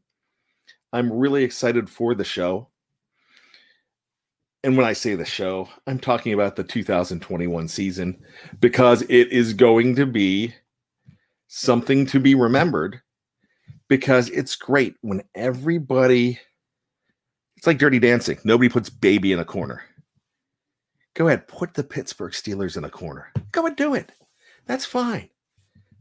I'm 0.92 1.12
really 1.12 1.44
excited 1.44 1.89
for 1.89 2.15
the 2.15 2.24
show. 2.24 2.70
And 4.65 4.75
when 4.75 4.88
I 4.88 4.93
say 4.93 5.13
the 5.13 5.25
show, 5.25 5.69
I'm 5.86 6.00
talking 6.00 6.34
about 6.34 6.55
the 6.55 6.63
2021 6.63 7.67
season 7.67 8.19
because 8.60 9.03
it 9.03 9.31
is 9.31 9.53
going 9.53 9.95
to 9.95 10.07
be 10.07 10.55
something 11.48 12.07
to 12.07 12.19
be 12.19 12.34
remembered 12.34 13.00
because 13.89 14.27
it's 14.31 14.55
great 14.55 14.95
when 15.01 15.22
everybody 15.36 16.39
it's 17.57 17.67
like 17.67 17.77
dirty 17.77 18.00
dancing. 18.00 18.39
Nobody 18.43 18.67
puts 18.67 18.89
baby 18.89 19.31
in 19.31 19.38
a 19.38 19.45
corner. 19.45 19.84
Go 21.13 21.27
ahead, 21.27 21.48
put 21.48 21.75
the 21.75 21.84
Pittsburgh 21.84 22.34
Steelers 22.34 22.75
in 22.75 22.86
a 22.86 22.89
corner. 22.89 23.31
Go 23.51 23.67
and 23.67 23.75
do 23.75 23.93
it. 23.93 24.13
That's 24.65 24.84
fine. 24.84 25.29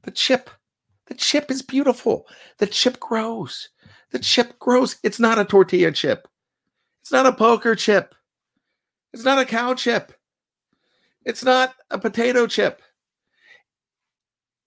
The 0.04 0.10
chip, 0.10 0.48
the 1.08 1.14
chip 1.14 1.50
is 1.50 1.60
beautiful. 1.60 2.26
The 2.56 2.66
chip 2.66 2.98
grows. 2.98 3.68
The 4.10 4.20
chip 4.20 4.58
grows. 4.58 4.96
It's 5.02 5.20
not 5.20 5.38
a 5.38 5.44
tortilla 5.44 5.92
chip. 5.92 6.26
It's 7.02 7.12
not 7.12 7.26
a 7.26 7.32
poker 7.32 7.74
chip. 7.74 8.14
It's 9.14 9.22
not 9.22 9.38
a 9.38 9.44
cow 9.44 9.74
chip. 9.74 10.12
It's 11.24 11.44
not 11.44 11.72
a 11.88 11.98
potato 11.98 12.48
chip. 12.48 12.82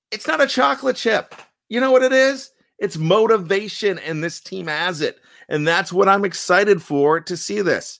It's 0.10 0.26
not 0.26 0.40
a 0.40 0.48
chocolate 0.48 0.96
chip. 0.96 1.36
You 1.68 1.82
know 1.82 1.92
what 1.92 2.02
it 2.02 2.14
is? 2.14 2.52
It's 2.80 2.98
motivation, 2.98 4.00
and 4.00 4.24
this 4.24 4.40
team 4.40 4.68
has 4.68 5.02
it. 5.02 5.20
And 5.50 5.68
that's 5.68 5.92
what 5.92 6.08
I'm 6.08 6.24
excited 6.24 6.82
for 6.82 7.20
to 7.20 7.36
see 7.36 7.62
this. 7.62 8.00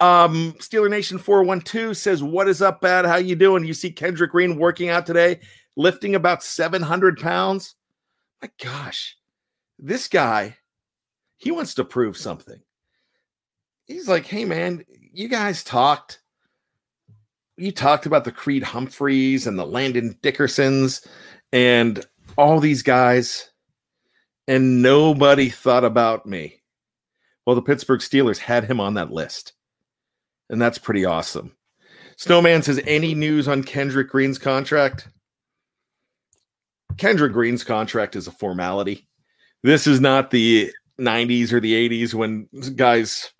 Um, 0.00 0.54
Steeler 0.60 0.88
Nation 0.88 1.18
412 1.18 1.94
says, 1.94 2.22
What 2.22 2.48
is 2.48 2.62
up, 2.62 2.80
bad? 2.80 3.04
How 3.04 3.16
you 3.16 3.36
doing? 3.36 3.66
You 3.66 3.74
see 3.74 3.92
Kendrick 3.92 4.30
Green 4.30 4.56
working 4.56 4.88
out 4.88 5.04
today, 5.04 5.40
lifting 5.76 6.14
about 6.14 6.42
700 6.42 7.18
pounds. 7.18 7.74
My 8.40 8.48
gosh, 8.64 9.14
this 9.78 10.08
guy, 10.08 10.56
he 11.36 11.50
wants 11.50 11.74
to 11.74 11.84
prove 11.84 12.16
something. 12.16 12.62
He's 13.84 14.08
like, 14.08 14.24
Hey, 14.24 14.46
man, 14.46 14.86
you 15.12 15.28
guys 15.28 15.64
talked. 15.64 16.20
You 17.56 17.72
talked 17.72 18.06
about 18.06 18.24
the 18.24 18.32
Creed 18.32 18.62
Humphreys 18.62 19.46
and 19.46 19.58
the 19.58 19.66
Landon 19.66 20.16
Dickersons 20.22 21.06
and 21.52 22.04
all 22.36 22.60
these 22.60 22.82
guys 22.82 23.50
and 24.48 24.82
nobody 24.82 25.48
thought 25.48 25.84
about 25.84 26.26
me. 26.26 26.60
Well, 27.46 27.56
the 27.56 27.62
Pittsburgh 27.62 28.00
Steelers 28.00 28.38
had 28.38 28.64
him 28.64 28.80
on 28.80 28.94
that 28.94 29.12
list. 29.12 29.52
And 30.48 30.60
that's 30.60 30.78
pretty 30.78 31.04
awesome. 31.04 31.52
Snowman 32.16 32.62
says, 32.62 32.80
any 32.84 33.14
news 33.14 33.46
on 33.46 33.62
Kendrick 33.62 34.10
Green's 34.10 34.38
contract? 34.38 35.08
Kendrick 36.96 37.32
Green's 37.32 37.62
contract 37.64 38.16
is 38.16 38.26
a 38.26 38.32
formality. 38.32 39.08
This 39.62 39.86
is 39.86 40.00
not 40.00 40.30
the 40.30 40.72
90s 41.00 41.52
or 41.52 41.60
the 41.60 41.88
80s 41.88 42.12
when 42.12 42.48
guys 42.74 43.30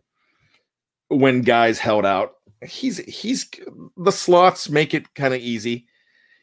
when 1.10 1.42
guys 1.42 1.78
held 1.78 2.06
out. 2.06 2.34
He's 2.66 2.98
he's 2.98 3.50
the 3.96 4.12
slots 4.12 4.68
make 4.68 4.94
it 4.94 5.14
kind 5.14 5.34
of 5.34 5.40
easy. 5.40 5.86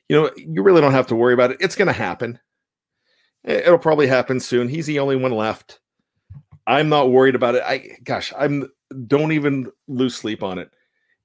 You 0.09 0.15
know, 0.15 0.31
you 0.37 0.63
really 0.63 0.81
don't 0.81 0.93
have 0.93 1.07
to 1.07 1.15
worry 1.15 1.33
about 1.33 1.51
it. 1.51 1.57
It's 1.59 1.75
going 1.75 1.87
to 1.87 1.93
happen. 1.93 2.39
It'll 3.43 3.77
probably 3.77 4.07
happen 4.07 4.39
soon. 4.39 4.67
He's 4.67 4.85
the 4.85 4.99
only 4.99 5.15
one 5.15 5.31
left. 5.31 5.79
I'm 6.67 6.89
not 6.89 7.11
worried 7.11 7.35
about 7.35 7.55
it. 7.55 7.63
I 7.65 7.97
gosh, 8.03 8.33
I'm 8.37 8.69
don't 9.07 9.31
even 9.31 9.71
lose 9.87 10.15
sleep 10.15 10.43
on 10.43 10.59
it. 10.59 10.69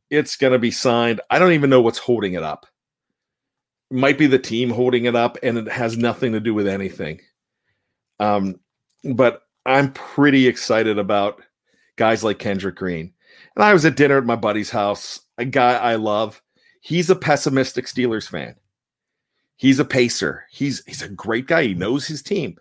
It's 0.09 0.37
gonna 0.37 0.59
be 0.59 0.71
signed. 0.71 1.21
I 1.31 1.39
don't 1.39 1.53
even 1.53 1.69
know 1.69 1.81
what's 1.81 1.99
holding 1.99 2.35
it 2.35 2.45
up. 2.45 2.67
It 3.91 3.97
might 3.97 4.19
be 4.19 4.29
the 4.29 4.39
team 4.39 4.71
holding 4.71 5.07
it 5.07 5.17
up, 5.17 5.37
and 5.43 5.59
it 5.59 5.69
has 5.69 5.97
nothing 5.97 6.33
to 6.33 6.41
do 6.41 6.55
with 6.55 6.69
anything. 6.69 7.21
Um, 8.21 8.61
but 9.03 9.43
I'm 9.67 9.93
pretty 9.93 10.47
excited 10.47 10.99
about 10.99 11.43
guys 11.97 12.23
like 12.23 12.39
Kendrick 12.39 12.77
Green. 12.77 13.13
And 13.55 13.65
I 13.65 13.73
was 13.73 13.85
at 13.85 13.97
dinner 13.97 14.19
at 14.19 14.25
my 14.25 14.37
buddy's 14.37 14.71
house, 14.71 15.21
a 15.39 15.45
guy 15.45 15.75
I 15.75 15.97
love. 15.97 16.41
He's 16.81 17.11
a 17.11 17.17
pessimistic 17.17 17.87
Steelers 17.87 18.29
fan. 18.29 18.57
He's 19.57 19.79
a 19.79 19.85
pacer. 19.85 20.45
He's 20.51 20.85
he's 20.87 21.03
a 21.03 21.09
great 21.09 21.47
guy. 21.47 21.65
He 21.65 21.75
knows 21.75 22.07
his 22.07 22.23
team. 22.23 22.57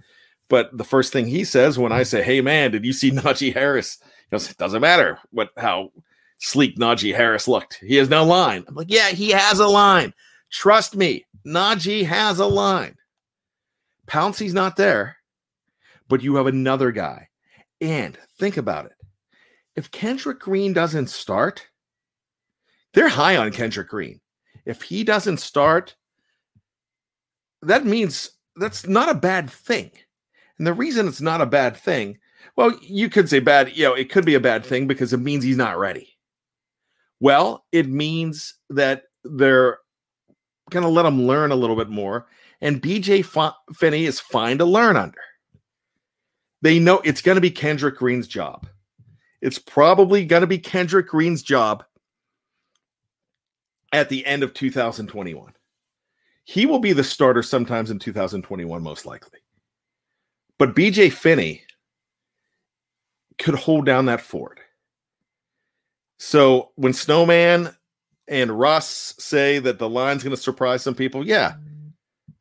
But 0.49 0.77
the 0.77 0.83
first 0.83 1.13
thing 1.13 1.25
he 1.25 1.43
says 1.43 1.79
when 1.79 1.91
I 1.91 2.03
say, 2.03 2.21
"Hey 2.21 2.41
man, 2.41 2.71
did 2.71 2.85
you 2.85 2.93
see 2.93 3.11
Najee 3.11 3.53
Harris?" 3.53 3.97
He 4.03 4.29
goes, 4.31 4.51
"It 4.51 4.57
doesn't 4.57 4.81
matter 4.81 5.17
what 5.31 5.49
how 5.57 5.91
sleek 6.37 6.77
Najee 6.77 7.15
Harris 7.15 7.47
looked. 7.47 7.75
He 7.75 7.95
has 7.95 8.09
no 8.09 8.23
line." 8.23 8.65
I'm 8.67 8.75
like, 8.75 8.91
"Yeah, 8.91 9.09
he 9.09 9.31
has 9.31 9.59
a 9.59 9.67
line. 9.67 10.13
Trust 10.51 10.95
me, 10.95 11.25
Najee 11.45 12.05
has 12.05 12.39
a 12.39 12.45
line. 12.45 12.95
Pouncey's 14.07 14.53
not 14.53 14.75
there, 14.75 15.17
but 16.07 16.21
you 16.21 16.35
have 16.35 16.47
another 16.47 16.91
guy. 16.91 17.29
And 17.79 18.17
think 18.37 18.57
about 18.57 18.85
it. 18.85 18.91
If 19.75 19.91
Kendrick 19.91 20.39
Green 20.39 20.73
doesn't 20.73 21.07
start, 21.07 21.67
they're 22.93 23.09
high 23.09 23.37
on 23.37 23.51
Kendrick 23.51 23.89
Green. 23.89 24.19
If 24.65 24.81
he 24.81 25.03
doesn't 25.03 25.37
start, 25.37 25.95
that 27.61 27.85
means 27.85 28.31
that's 28.55 28.85
not 28.87 29.09
a 29.09 29.15
bad 29.15 29.49
thing. 29.49 29.91
And 30.57 30.67
the 30.67 30.73
reason 30.73 31.07
it's 31.07 31.21
not 31.21 31.41
a 31.41 31.45
bad 31.45 31.77
thing, 31.77 32.17
well, 32.55 32.77
you 32.81 33.09
could 33.09 33.29
say 33.29 33.39
bad, 33.39 33.75
you 33.75 33.85
know, 33.85 33.93
it 33.93 34.11
could 34.11 34.25
be 34.25 34.35
a 34.35 34.39
bad 34.39 34.65
thing 34.65 34.87
because 34.87 35.13
it 35.13 35.19
means 35.19 35.43
he's 35.43 35.57
not 35.57 35.79
ready. 35.79 36.17
Well, 37.19 37.65
it 37.71 37.87
means 37.87 38.55
that 38.69 39.03
they're 39.23 39.77
going 40.69 40.83
to 40.83 40.89
let 40.89 41.05
him 41.05 41.23
learn 41.23 41.51
a 41.51 41.55
little 41.55 41.75
bit 41.75 41.89
more. 41.89 42.27
And 42.61 42.81
BJ 42.81 43.53
Finney 43.75 44.05
is 44.05 44.19
fine 44.19 44.57
to 44.57 44.65
learn 44.65 44.97
under. 44.97 45.21
They 46.61 46.79
know 46.79 46.99
it's 47.03 47.21
going 47.21 47.35
to 47.35 47.41
be 47.41 47.51
Kendrick 47.51 47.97
Green's 47.97 48.27
job. 48.27 48.67
It's 49.41 49.59
probably 49.59 50.25
going 50.25 50.41
to 50.41 50.47
be 50.47 50.59
Kendrick 50.59 51.07
Green's 51.07 51.41
job 51.41 51.83
at 53.91 54.09
the 54.09 54.25
end 54.25 54.43
of 54.43 54.53
2021. 54.53 55.53
He 56.43 56.65
will 56.65 56.79
be 56.79 56.93
the 56.93 57.03
starter 57.03 57.43
sometimes 57.43 57.91
in 57.91 57.99
2021, 57.99 58.81
most 58.83 59.05
likely. 59.05 59.39
But 60.57 60.75
BJ 60.75 61.11
Finney 61.11 61.63
could 63.39 63.55
hold 63.55 63.85
down 63.85 64.05
that 64.05 64.21
fort. 64.21 64.59
So 66.19 66.71
when 66.75 66.93
Snowman 66.93 67.75
and 68.27 68.51
Russ 68.59 69.15
say 69.17 69.59
that 69.59 69.79
the 69.79 69.89
line's 69.89 70.23
going 70.23 70.35
to 70.35 70.41
surprise 70.41 70.83
some 70.83 70.93
people, 70.93 71.25
yeah, 71.25 71.55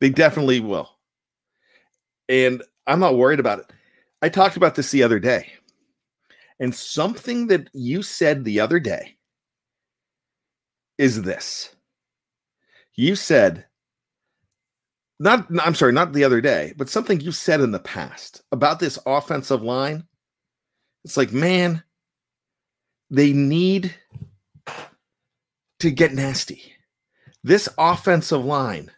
they 0.00 0.10
definitely 0.10 0.60
will. 0.60 0.90
And 2.28 2.62
I'm 2.86 3.00
not 3.00 3.16
worried 3.16 3.40
about 3.40 3.60
it. 3.60 3.72
I 4.22 4.28
talked 4.28 4.56
about 4.56 4.74
this 4.74 4.90
the 4.90 5.02
other 5.02 5.18
day. 5.18 5.52
And 6.60 6.74
something 6.74 7.46
that 7.46 7.68
you 7.72 8.02
said 8.02 8.44
the 8.44 8.60
other 8.60 8.78
day 8.78 9.16
is 10.98 11.22
this. 11.22 11.74
You 12.94 13.16
said, 13.16 13.64
not, 15.18 15.46
I'm 15.62 15.74
sorry, 15.74 15.92
not 15.92 16.12
the 16.12 16.24
other 16.24 16.42
day, 16.42 16.74
but 16.76 16.90
something 16.90 17.20
you 17.20 17.32
said 17.32 17.60
in 17.62 17.70
the 17.70 17.78
past 17.78 18.42
about 18.52 18.78
this 18.78 18.98
offensive 19.06 19.62
line. 19.62 20.04
It's 21.04 21.16
like, 21.16 21.32
man, 21.32 21.82
they 23.10 23.32
need 23.32 23.94
to 25.80 25.90
get 25.90 26.12
nasty. 26.12 26.74
This 27.42 27.70
offensive 27.78 28.44
line 28.44 28.90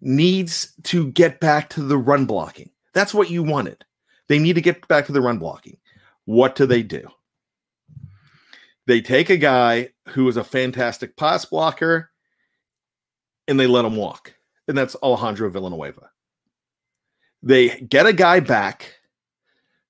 needs 0.00 0.72
to 0.84 1.10
get 1.12 1.40
back 1.40 1.68
to 1.70 1.82
the 1.82 1.98
run 1.98 2.24
blocking. 2.24 2.70
That's 2.94 3.12
what 3.12 3.28
you 3.28 3.42
wanted. 3.42 3.84
They 4.28 4.38
need 4.38 4.54
to 4.54 4.62
get 4.62 4.88
back 4.88 5.06
to 5.06 5.12
the 5.12 5.20
run 5.20 5.38
blocking. 5.38 5.76
What 6.30 6.54
do 6.54 6.64
they 6.64 6.84
do? 6.84 7.08
They 8.86 9.00
take 9.00 9.30
a 9.30 9.36
guy 9.36 9.88
who 10.10 10.28
is 10.28 10.36
a 10.36 10.44
fantastic 10.44 11.16
pass 11.16 11.44
blocker 11.44 12.12
and 13.48 13.58
they 13.58 13.66
let 13.66 13.84
him 13.84 13.96
walk. 13.96 14.32
And 14.68 14.78
that's 14.78 14.94
Alejandro 15.02 15.50
Villanueva. 15.50 16.08
They 17.42 17.80
get 17.80 18.06
a 18.06 18.12
guy 18.12 18.38
back 18.38 18.94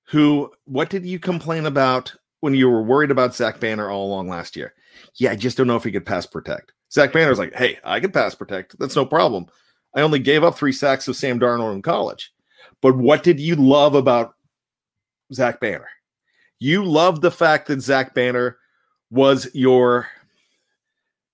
who, 0.07 0.51
what 0.65 0.89
did 0.89 1.05
you 1.05 1.19
complain 1.19 1.67
about 1.67 2.11
when 2.39 2.55
you 2.55 2.67
were 2.67 2.81
worried 2.81 3.11
about 3.11 3.35
Zach 3.35 3.59
Banner 3.59 3.91
all 3.91 4.07
along 4.07 4.27
last 4.27 4.55
year? 4.55 4.73
Yeah, 5.17 5.33
I 5.33 5.35
just 5.35 5.57
don't 5.57 5.67
know 5.67 5.75
if 5.75 5.83
he 5.83 5.91
could 5.91 6.07
pass 6.07 6.25
protect. 6.25 6.73
Zach 6.91 7.13
Banner's 7.13 7.37
like, 7.37 7.53
hey, 7.53 7.77
I 7.83 7.99
can 7.99 8.11
pass 8.11 8.33
protect. 8.33 8.79
That's 8.79 8.95
no 8.95 9.05
problem. 9.05 9.45
I 9.95 10.01
only 10.01 10.17
gave 10.17 10.43
up 10.43 10.57
three 10.57 10.73
sacks 10.73 11.05
to 11.05 11.13
Sam 11.13 11.39
Darnold 11.39 11.75
in 11.75 11.83
college. 11.83 12.33
But 12.81 12.97
what 12.97 13.21
did 13.21 13.39
you 13.39 13.55
love 13.55 13.93
about 13.93 14.33
Zach 15.31 15.59
Banner? 15.59 15.87
You 16.61 16.85
loved 16.85 17.23
the 17.23 17.31
fact 17.31 17.67
that 17.67 17.81
Zach 17.81 18.13
Banner 18.13 18.59
was 19.09 19.49
your 19.55 20.07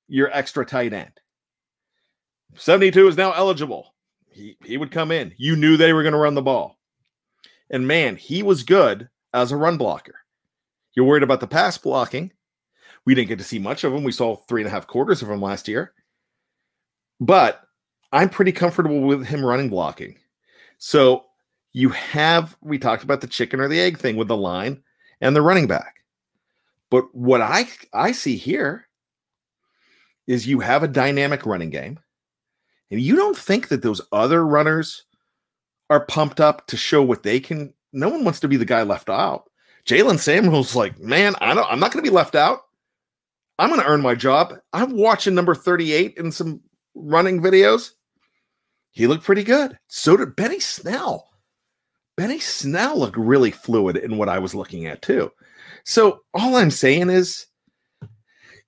your 0.07 0.31
extra 0.31 0.65
tight 0.65 0.93
end. 0.93 1.11
72 2.55 3.09
is 3.09 3.17
now 3.17 3.33
eligible. 3.33 3.93
He, 4.29 4.55
he 4.63 4.77
would 4.77 4.89
come 4.89 5.11
in. 5.11 5.33
You 5.35 5.57
knew 5.57 5.75
they 5.75 5.91
were 5.91 6.01
going 6.01 6.13
to 6.13 6.17
run 6.17 6.35
the 6.35 6.41
ball. 6.41 6.79
And 7.69 7.85
man, 7.85 8.15
he 8.15 8.41
was 8.41 8.63
good 8.63 9.09
as 9.33 9.51
a 9.51 9.57
run 9.57 9.75
blocker. 9.75 10.15
You're 10.95 11.05
worried 11.05 11.23
about 11.23 11.41
the 11.41 11.47
pass 11.47 11.77
blocking. 11.77 12.31
We 13.03 13.13
didn't 13.13 13.27
get 13.27 13.39
to 13.39 13.43
see 13.43 13.59
much 13.59 13.83
of 13.83 13.93
him. 13.93 14.05
We 14.05 14.13
saw 14.13 14.37
three 14.37 14.61
and 14.61 14.67
a 14.69 14.71
half 14.71 14.87
quarters 14.87 15.21
of 15.21 15.29
him 15.29 15.41
last 15.41 15.67
year. 15.67 15.93
But 17.19 17.63
I'm 18.13 18.29
pretty 18.29 18.53
comfortable 18.53 19.01
with 19.01 19.25
him 19.25 19.45
running 19.45 19.67
blocking. 19.67 20.19
So 20.77 21.25
you 21.73 21.89
have, 21.89 22.55
we 22.61 22.79
talked 22.79 23.03
about 23.03 23.19
the 23.19 23.27
chicken 23.27 23.59
or 23.59 23.67
the 23.67 23.81
egg 23.81 23.97
thing 23.97 24.15
with 24.15 24.29
the 24.29 24.37
line 24.37 24.83
and 25.21 25.35
the 25.35 25.41
running 25.41 25.67
back. 25.67 25.95
But 26.89 27.13
what 27.13 27.41
I 27.41 27.67
I 27.93 28.11
see 28.11 28.37
here 28.37 28.87
is 30.25 30.47
you 30.47 30.59
have 30.59 30.83
a 30.83 30.87
dynamic 30.87 31.45
running 31.45 31.69
game, 31.69 31.99
and 32.91 33.01
you 33.01 33.15
don't 33.15 33.37
think 33.37 33.69
that 33.69 33.81
those 33.81 34.01
other 34.11 34.45
runners 34.45 35.05
are 35.89 36.05
pumped 36.05 36.39
up 36.39 36.67
to 36.67 36.77
show 36.77 37.01
what 37.01 37.23
they 37.23 37.39
can. 37.39 37.73
No 37.93 38.09
one 38.09 38.23
wants 38.23 38.39
to 38.41 38.47
be 38.47 38.57
the 38.57 38.65
guy 38.65 38.83
left 38.83 39.09
out. 39.09 39.49
Jaylen 39.85 40.19
Samuels 40.19 40.75
like, 40.75 40.99
man, 40.99 41.35
I 41.39 41.53
don't, 41.53 41.69
I'm 41.71 41.79
not 41.79 41.93
going 41.93 42.03
to 42.03 42.09
be 42.09 42.13
left 42.13 42.35
out. 42.35 42.63
I'm 43.57 43.69
going 43.69 43.81
to 43.81 43.87
earn 43.87 44.01
my 44.01 44.15
job. 44.15 44.53
I'm 44.73 44.97
watching 44.97 45.33
number 45.33 45.55
38 45.55 46.17
in 46.17 46.31
some 46.31 46.61
running 46.93 47.41
videos. 47.41 47.91
He 48.91 49.07
looked 49.07 49.23
pretty 49.23 49.43
good. 49.43 49.77
So 49.87 50.17
did 50.17 50.35
Benny 50.35 50.59
Snell. 50.59 51.29
Benny 52.17 52.39
Snell 52.39 52.99
looked 52.99 53.15
really 53.15 53.51
fluid 53.51 53.95
in 53.95 54.17
what 54.17 54.27
I 54.27 54.39
was 54.39 54.55
looking 54.55 54.87
at 54.87 55.03
too. 55.03 55.31
So 55.85 56.21
all 56.33 56.55
I'm 56.55 56.71
saying 56.71 57.11
is 57.11 57.45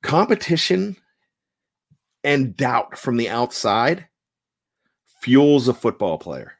competition 0.04 0.96
and 2.24 2.56
doubt 2.56 2.98
from 2.98 3.18
the 3.18 3.30
outside 3.30 4.08
fuels 5.22 5.68
a 5.68 5.74
football 5.74 6.20
player. 6.20 6.54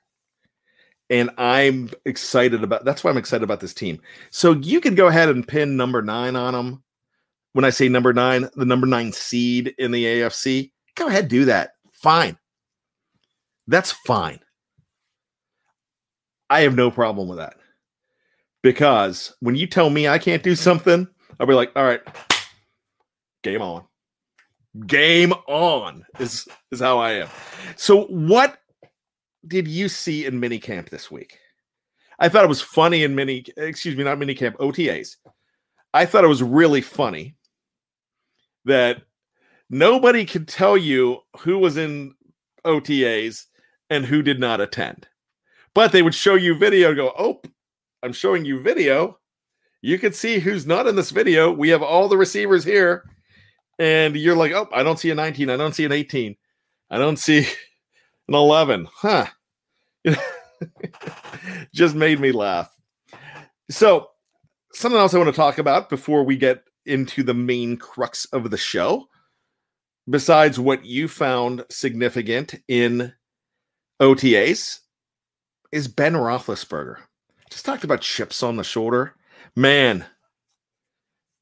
And 1.12 1.30
I'm 1.38 1.90
excited 2.06 2.64
about 2.64 2.86
that's 2.86 3.04
why 3.04 3.12
I'm 3.12 3.18
excited 3.18 3.44
about 3.44 3.60
this 3.60 3.74
team. 3.74 4.02
So 4.32 4.54
you 4.54 4.82
can 4.82 4.96
go 4.96 5.08
ahead 5.08 5.30
and 5.30 5.48
pin 5.48 5.78
number 5.78 6.02
nine 6.02 6.36
on 6.36 6.54
them. 6.54 6.84
When 7.54 7.66
I 7.66 7.72
say 7.72 7.88
number 7.88 8.14
nine, 8.14 8.48
the 8.56 8.66
number 8.66 8.86
nine 8.86 9.12
seed 9.12 9.74
in 9.78 9.92
the 9.92 10.06
AFC, 10.06 10.72
go 10.96 11.08
ahead, 11.08 11.28
do 11.28 11.46
that. 11.46 11.72
Fine. 11.94 12.38
That's 13.68 13.92
fine. 13.92 14.40
I 16.50 16.62
have 16.62 16.76
no 16.76 16.90
problem 16.92 17.28
with 17.28 17.38
that. 17.38 17.56
Because 18.62 19.36
when 19.40 19.56
you 19.56 19.68
tell 19.68 19.90
me 19.90 20.08
I 20.08 20.18
can't 20.20 20.44
do 20.44 20.56
something, 20.56 21.08
I'll 21.40 21.48
be 21.48 21.54
like, 21.54 21.72
all 21.76 21.84
right, 21.84 22.02
game 23.44 23.62
on. 23.62 23.86
Game 24.86 25.34
on 25.48 26.06
is 26.20 26.48
is 26.72 26.80
how 26.80 27.00
I 27.00 27.14
am. 27.14 27.30
So 27.76 28.04
what 28.06 28.58
did 29.48 29.68
you 29.68 29.90
see 29.90 30.26
in 30.26 30.42
minicamp 30.42 30.90
this 30.90 31.10
week? 31.10 31.40
I 32.20 32.28
thought 32.28 32.44
it 32.44 32.50
was 32.50 32.62
funny 32.62 33.04
in 33.04 33.16
mini, 33.16 33.46
excuse 33.56 33.96
me, 33.96 34.04
not 34.04 34.18
minicamp, 34.18 34.56
OTAs. 34.58 35.16
I 35.94 36.06
thought 36.06 36.26
it 36.26 36.28
was 36.28 36.44
really 36.44 36.82
funny 36.82 37.36
that 38.66 39.02
nobody 39.70 40.26
could 40.26 40.48
tell 40.48 40.78
you 40.78 41.20
who 41.40 41.58
was 41.58 41.78
in 41.78 42.14
OTAs 42.66 43.46
and 43.90 44.06
who 44.06 44.22
did 44.22 44.40
not 44.40 44.60
attend. 44.60 45.08
But 45.74 45.92
they 45.92 46.02
would 46.02 46.16
show 46.16 46.36
you 46.36 46.56
video 46.56 46.94
go, 46.94 47.14
oh, 47.18 47.42
I'm 48.04 48.14
showing 48.14 48.46
you 48.46 48.62
video. 48.62 49.20
You 49.82 49.98
can 49.98 50.14
see 50.14 50.40
who's 50.40 50.66
not 50.66 50.88
in 50.88 50.96
this 50.96 51.12
video. 51.12 51.52
We 51.52 51.70
have 51.70 51.84
all 51.84 52.08
the 52.08 52.18
receivers 52.18 52.64
here. 52.64 53.10
And 53.78 54.16
you're 54.16 54.36
like, 54.36 54.52
oh, 54.52 54.68
I 54.74 54.84
don't 54.84 55.00
see 55.00 55.10
a 55.10 55.16
19. 55.16 55.50
I 55.50 55.58
don't 55.58 55.74
see 55.74 55.86
an 55.86 55.92
18. 55.92 56.36
I 56.90 56.98
don't 56.98 57.18
see 57.18 57.40
an 58.28 58.36
11. 58.36 58.88
Huh. 58.92 59.28
Just 61.74 61.96
made 61.96 62.20
me 62.20 62.32
laugh. 62.32 62.70
So, 63.70 64.10
something 64.74 65.00
else 65.00 65.14
I 65.14 65.18
want 65.18 65.30
to 65.30 65.36
talk 65.36 65.58
about 65.58 65.90
before 65.90 66.24
we 66.24 66.36
get 66.36 66.64
into 66.86 67.24
the 67.24 67.34
main 67.34 67.78
crux 67.78 68.26
of 68.26 68.50
the 68.50 68.58
show, 68.58 69.08
besides 70.10 70.60
what 70.60 70.86
you 70.86 71.08
found 71.08 71.64
significant 71.70 72.56
in 72.68 73.14
OTAs, 74.02 74.80
is 75.72 75.88
Ben 75.88 76.14
Roethlisberger. 76.14 76.98
Just 77.50 77.66
talked 77.66 77.84
about 77.84 78.02
chips 78.02 78.44
on 78.44 78.58
the 78.58 78.64
shoulder. 78.64 79.16
Man, 79.56 80.06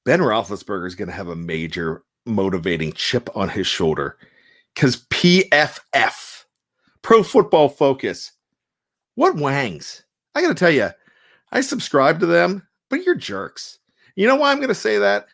Ben 0.05 0.19
Roethlisberger 0.19 0.87
is 0.87 0.95
going 0.95 1.09
to 1.09 1.13
have 1.13 1.27
a 1.27 1.35
major 1.35 2.03
motivating 2.25 2.93
chip 2.93 3.29
on 3.35 3.49
his 3.49 3.67
shoulder 3.67 4.17
because 4.73 5.05
PFF, 5.09 6.43
Pro 7.01 7.23
Football 7.23 7.69
Focus, 7.69 8.31
what 9.15 9.35
wangs? 9.35 10.03
I 10.35 10.41
got 10.41 10.49
to 10.49 10.55
tell 10.55 10.71
you, 10.71 10.89
I 11.51 11.61
subscribe 11.61 12.19
to 12.19 12.25
them, 12.25 12.67
but 12.89 13.03
you're 13.03 13.15
jerks. 13.15 13.79
You 14.15 14.27
know 14.27 14.35
why 14.35 14.51
I'm 14.51 14.57
going 14.57 14.67
to 14.69 14.75
say 14.75 14.97
that? 14.99 15.27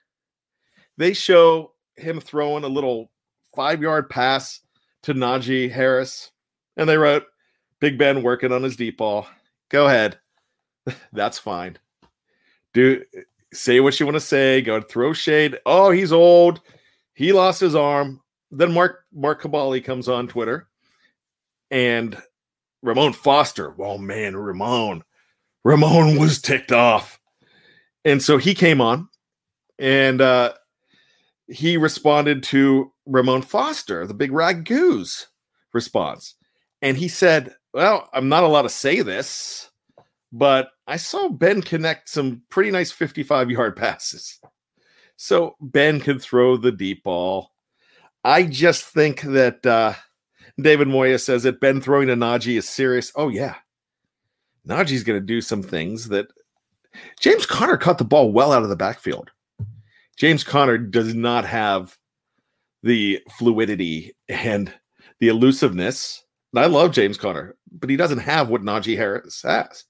They 0.98 1.14
show 1.14 1.74
him 1.96 2.20
throwing 2.20 2.64
a 2.64 2.70
little 2.70 3.12
five 3.56 3.82
yard 3.82 4.10
pass 4.10 4.62
to 5.04 5.14
Najee 5.14 5.72
Harris, 5.72 6.32
and 6.78 6.88
they 6.88 6.98
wrote, 6.98 7.26
Big 7.84 7.98
Ben 7.98 8.24
working 8.24 8.54
on 8.54 8.64
his 8.64 8.78
deep 8.78 8.96
ball. 8.96 9.28
Go 9.68 9.88
ahead. 9.88 10.18
That's 11.12 11.38
fine. 11.38 11.78
Do 12.74 13.04
say 13.52 13.82
what 13.82 14.00
you 14.00 14.06
want 14.06 14.16
to 14.16 14.22
say. 14.22 14.62
Go 14.62 14.80
throw 14.80 15.12
shade. 15.12 15.60
Oh, 15.66 15.92
he's 15.92 16.14
old. 16.14 16.62
He 17.14 17.34
lost 17.34 17.60
his 17.60 17.76
arm. 17.76 18.22
Then 18.52 18.72
Mark 18.72 19.04
Mark 19.14 19.42
Kaboly 19.42 19.84
comes 19.84 20.08
on 20.08 20.30
Twitter 20.30 20.70
and 21.72 22.16
Ramon 22.84 23.12
Foster. 23.12 23.76
Oh 23.78 23.98
man, 23.98 24.38
Ramon. 24.38 25.04
Ramon 25.66 26.18
was 26.18 26.42
ticked 26.42 26.72
off. 26.72 27.20
And 28.06 28.24
so 28.24 28.38
he 28.38 28.56
came 28.56 28.80
on 28.80 29.10
and 29.78 30.22
uh 30.22 30.54
he 31.48 31.76
responded 31.76 32.44
to 32.44 32.94
Ramon 33.06 33.42
Foster, 33.42 34.08
the 34.08 34.14
big 34.14 34.32
Ragu's 34.32 35.28
response. 35.74 36.36
And 36.82 36.96
he 36.96 37.10
said, 37.10 37.56
Well, 37.74 38.10
I'm 38.14 38.30
not 38.30 38.44
allowed 38.44 38.64
to 38.64 38.70
say 38.70 39.02
this, 39.02 39.70
but 40.32 40.70
I 40.88 40.98
saw 40.98 41.30
Ben 41.30 41.62
connect 41.62 42.10
some 42.10 42.44
pretty 42.50 42.72
nice 42.72 42.92
55 42.92 43.50
yard 43.52 43.76
passes. 43.78 44.40
So 45.16 45.56
Ben 45.62 46.00
can 46.00 46.20
throw 46.20 46.58
the 46.58 46.72
deep 46.72 47.04
ball. 47.04 47.52
I 48.24 48.44
just 48.44 48.86
think 48.86 49.22
that 49.22 49.66
uh, 49.66 49.94
David 50.60 50.88
Moya 50.88 51.20
says 51.20 51.44
that 51.44 51.60
Ben 51.60 51.82
throwing 51.82 52.08
to 52.08 52.16
Najee 52.16 52.58
is 52.58 52.68
serious. 52.68 53.12
Oh, 53.16 53.30
yeah. 53.30 53.56
Najee's 54.68 55.04
going 55.04 55.20
to 55.20 55.26
do 55.26 55.42
some 55.42 55.62
things 55.62 56.10
that 56.10 56.28
James 57.20 57.46
Conner 57.46 57.78
caught 57.78 57.98
the 57.98 58.06
ball 58.06 58.32
well 58.32 58.54
out 58.54 58.64
of 58.64 58.70
the 58.70 58.76
backfield. 58.76 59.32
James 60.18 60.44
Conner 60.44 60.78
does 60.78 61.14
not 61.14 61.46
have 61.46 61.98
the 62.82 63.20
fluidity 63.38 64.16
and 64.30 64.72
the 65.20 65.28
elusiveness. 65.28 66.24
I 66.56 66.68
love 66.68 66.92
James 66.92 67.18
Conner, 67.18 67.56
but 67.72 67.90
he 67.90 67.98
doesn't 67.98 68.20
have 68.20 68.50
what 68.50 68.62
Najee 68.62 68.98
Harris 68.98 69.42
has. 69.42 69.86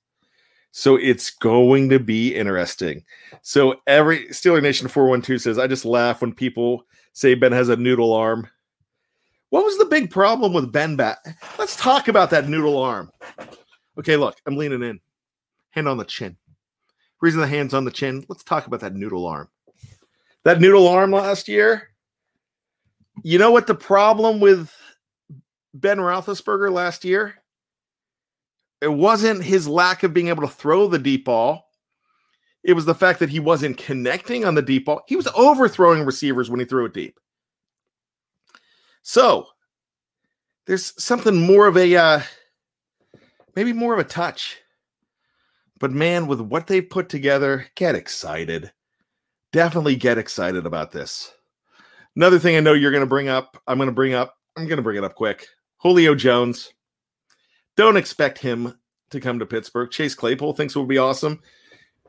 So 0.71 0.95
it's 0.95 1.29
going 1.29 1.89
to 1.89 1.99
be 1.99 2.33
interesting. 2.33 3.03
So 3.41 3.75
every 3.85 4.25
Steeler 4.29 4.61
Nation 4.61 4.87
412 4.87 5.41
says, 5.41 5.59
I 5.59 5.67
just 5.67 5.85
laugh 5.85 6.21
when 6.21 6.33
people 6.33 6.85
say 7.13 7.35
Ben 7.35 7.51
has 7.51 7.69
a 7.69 7.75
noodle 7.75 8.13
arm. 8.13 8.47
What 9.49 9.65
was 9.65 9.77
the 9.77 9.85
big 9.85 10.09
problem 10.09 10.51
with 10.51 10.71
Ben 10.71 10.95
Bat? 10.95 11.19
Let's 11.59 11.75
talk 11.75 12.07
about 12.07 12.31
that 12.31 12.49
noodle 12.49 12.81
arm. 12.81 13.11
Okay, 13.99 14.17
look, 14.17 14.35
I'm 14.47 14.57
leaning 14.57 14.81
in. 14.81 14.99
Hand 15.69 15.87
on 15.87 15.97
the 15.97 16.05
chin. 16.05 16.37
Reason 17.21 17.39
the 17.39 17.47
hand's 17.47 17.75
on 17.75 17.85
the 17.85 17.91
chin. 17.91 18.25
Let's 18.27 18.43
talk 18.43 18.65
about 18.65 18.79
that 18.79 18.95
noodle 18.95 19.27
arm. 19.27 19.49
That 20.43 20.59
noodle 20.59 20.87
arm 20.87 21.11
last 21.11 21.47
year. 21.47 21.89
You 23.21 23.37
know 23.37 23.51
what 23.51 23.67
the 23.67 23.75
problem 23.75 24.39
with 24.39 24.73
Ben 25.73 25.97
Roethlisberger 25.97 26.71
last 26.71 27.05
year? 27.05 27.35
It 28.81 28.91
wasn't 28.91 29.43
his 29.43 29.67
lack 29.67 30.03
of 30.03 30.13
being 30.13 30.27
able 30.27 30.41
to 30.41 30.53
throw 30.53 30.87
the 30.87 30.99
deep 30.99 31.25
ball. 31.25 31.69
It 32.63 32.73
was 32.73 32.85
the 32.85 32.95
fact 32.95 33.19
that 33.19 33.29
he 33.29 33.39
wasn't 33.39 33.77
connecting 33.77 34.45
on 34.45 34.55
the 34.55 34.61
deep 34.61 34.85
ball. 34.85 35.01
He 35.07 35.15
was 35.15 35.27
overthrowing 35.35 36.05
receivers 36.05 36.49
when 36.49 36.59
he 36.59 36.65
threw 36.65 36.85
it 36.85 36.93
deep. 36.93 37.19
So 39.01 39.47
there's 40.65 40.93
something 41.01 41.35
more 41.35 41.67
of 41.67 41.77
a, 41.77 41.95
uh, 41.95 42.21
maybe 43.55 43.73
more 43.73 43.93
of 43.93 43.99
a 43.99 44.05
touch. 44.05 44.57
But 45.79 45.91
man, 45.91 46.27
with 46.27 46.39
what 46.39 46.67
they've 46.67 46.89
put 46.89 47.09
together, 47.09 47.65
get 47.75 47.95
excited 47.95 48.71
definitely 49.53 49.95
get 49.95 50.17
excited 50.17 50.65
about 50.65 50.91
this. 50.91 51.31
Another 52.17 52.39
thing 52.39 52.57
I 52.57 52.59
know 52.59 52.73
you're 52.73 52.91
going 52.91 53.01
to 53.01 53.07
bring 53.07 53.29
up, 53.29 53.61
I'm 53.67 53.77
going 53.77 53.87
to 53.87 53.93
bring 53.93 54.13
up, 54.13 54.35
I'm 54.57 54.67
going 54.67 54.77
to 54.77 54.83
bring 54.83 54.97
it 54.97 55.05
up 55.05 55.15
quick. 55.15 55.47
Julio 55.83 56.15
Jones. 56.15 56.73
Don't 57.75 57.97
expect 57.97 58.39
him 58.39 58.73
to 59.11 59.19
come 59.19 59.37
to 59.39 59.45
Pittsburgh. 59.45 59.91
Chase 59.91 60.15
Claypool 60.15 60.53
thinks 60.53 60.75
it 60.75 60.79
would 60.79 60.87
be 60.87 60.97
awesome. 60.97 61.41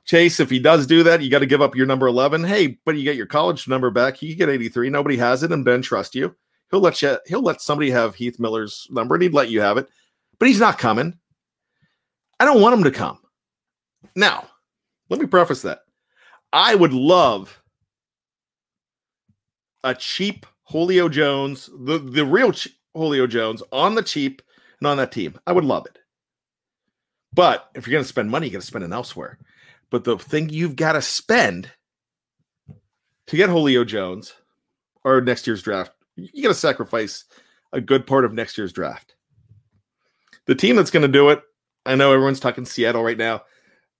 Chase, 0.05 0.39
if 0.39 0.49
he 0.49 0.61
does 0.61 0.87
do 0.87 1.03
that, 1.03 1.23
you 1.23 1.31
got 1.31 1.41
to 1.41 1.47
give 1.47 1.61
up 1.61 1.75
your 1.75 1.87
number 1.87 2.07
11. 2.07 2.45
Hey, 2.45 2.79
but 2.85 2.95
you 2.97 3.03
get 3.03 3.17
your 3.17 3.27
college 3.27 3.67
number 3.67 3.91
back. 3.91 4.23
You 4.23 4.37
get 4.37 4.49
83. 4.49 4.91
Nobody 4.91 5.17
has 5.17 5.43
it, 5.43 5.51
and 5.51 5.65
Ben 5.65 5.83
trust 5.83 6.15
you. 6.15 6.37
He'll 6.71 6.81
let 6.81 7.03
you. 7.03 7.19
He'll 7.27 7.43
let 7.43 7.61
somebody 7.61 7.91
have 7.91 8.15
Heath 8.15 8.39
Miller's 8.39 8.87
number, 8.91 9.17
and 9.17 9.23
he'd 9.23 9.35
let 9.35 9.51
you 9.51 9.61
have 9.61 9.77
it. 9.77 9.89
But 10.39 10.49
he's 10.49 10.61
not 10.61 10.79
coming. 10.79 11.19
I 12.39 12.45
don't 12.45 12.61
want 12.61 12.77
him 12.77 12.85
to 12.85 12.91
come. 12.91 13.19
Now, 14.15 14.47
let 15.09 15.21
me 15.21 15.27
preface 15.27 15.63
that. 15.63 15.81
I 16.53 16.75
would 16.75 16.93
love 16.93 17.61
a 19.83 19.95
cheap 19.95 20.47
Julio 20.69 21.09
Jones, 21.09 21.69
the, 21.77 21.99
the 21.99 22.25
real 22.25 22.53
Julio 22.95 23.27
Jones 23.27 23.63
on 23.73 23.95
the 23.95 24.03
cheap 24.03 24.43
and 24.81 24.87
on 24.87 24.97
that 24.97 25.13
team. 25.13 25.39
I 25.47 25.53
would 25.53 25.65
love 25.65 25.87
it. 25.87 25.99
But 27.33 27.69
if 27.75 27.87
you're 27.87 27.93
going 27.93 28.05
to 28.05 28.09
spend 28.09 28.31
money, 28.31 28.47
you 28.47 28.53
got 28.53 28.61
to 28.61 28.67
spend 28.67 28.85
it 28.85 28.93
elsewhere. 28.93 29.39
But 29.91 30.05
the 30.05 30.19
thing 30.19 30.49
you've 30.49 30.77
got 30.77 30.93
to 30.93 31.03
spend 31.03 31.71
to 33.27 33.37
get 33.37 33.51
Julio 33.51 33.85
Jones 33.85 34.35
or 35.03 35.21
next 35.21 35.47
year's 35.47 35.63
draft, 35.63 35.93
you 36.17 36.43
got 36.43 36.49
to 36.49 36.55
sacrifice 36.55 37.25
a 37.73 37.81
good 37.81 38.07
part 38.07 38.25
of 38.25 38.33
next 38.33 38.57
year's 38.57 38.73
draft. 38.73 39.15
The 40.47 40.55
team 40.55 40.77
that's 40.77 40.91
going 40.91 41.03
to 41.03 41.09
do 41.09 41.31
it, 41.31 41.43
I 41.87 41.97
know 41.97 42.13
everyone's 42.13 42.41
talking 42.41 42.65
Seattle 42.65 43.03
right 43.03 43.19
now. 43.19 43.43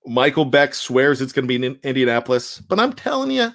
Michael 0.07 0.45
Beck 0.45 0.75
swears 0.75 1.21
it's 1.21 1.33
going 1.33 1.49
to 1.49 1.59
be 1.59 1.65
in 1.65 1.79
Indianapolis, 1.83 2.61
but 2.61 2.79
I'm 2.79 2.93
telling 2.93 3.31
you, 3.31 3.51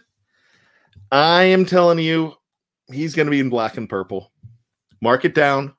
I 1.11 1.43
am 1.43 1.65
telling 1.65 1.99
you, 1.99 2.33
he's 2.91 3.15
going 3.15 3.27
to 3.27 3.31
be 3.31 3.39
in 3.39 3.49
black 3.49 3.77
and 3.77 3.87
purple. 3.87 4.31
Mark 5.01 5.25
it 5.25 5.33
down. 5.33 5.73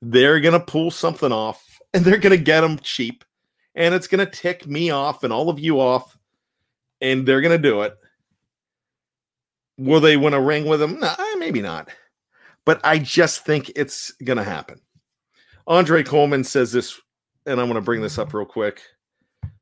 They're 0.00 0.40
going 0.40 0.58
to 0.58 0.64
pull 0.64 0.90
something 0.90 1.32
off 1.32 1.80
and 1.94 2.04
they're 2.04 2.18
going 2.18 2.36
to 2.36 2.42
get 2.42 2.62
them 2.62 2.78
cheap. 2.78 3.24
And 3.74 3.94
it's 3.94 4.06
going 4.06 4.24
to 4.24 4.30
tick 4.30 4.66
me 4.66 4.90
off 4.90 5.24
and 5.24 5.32
all 5.32 5.48
of 5.48 5.58
you 5.58 5.80
off. 5.80 6.18
And 7.00 7.26
they're 7.26 7.40
going 7.40 7.56
to 7.56 7.68
do 7.68 7.82
it. 7.82 7.96
Will 9.78 10.00
they 10.00 10.16
win 10.16 10.34
a 10.34 10.40
ring 10.40 10.66
with? 10.66 10.80
No, 10.80 11.14
maybe 11.38 11.62
not. 11.62 11.88
But 12.64 12.80
I 12.84 12.98
just 12.98 13.44
think 13.44 13.72
it's 13.74 14.12
going 14.24 14.36
to 14.36 14.44
happen. 14.44 14.80
Andre 15.66 16.02
Coleman 16.02 16.44
says 16.44 16.72
this, 16.72 17.00
and 17.46 17.60
I'm 17.60 17.66
going 17.66 17.74
to 17.74 17.80
bring 17.80 18.02
this 18.02 18.18
up 18.18 18.34
real 18.34 18.44
quick. 18.44 18.82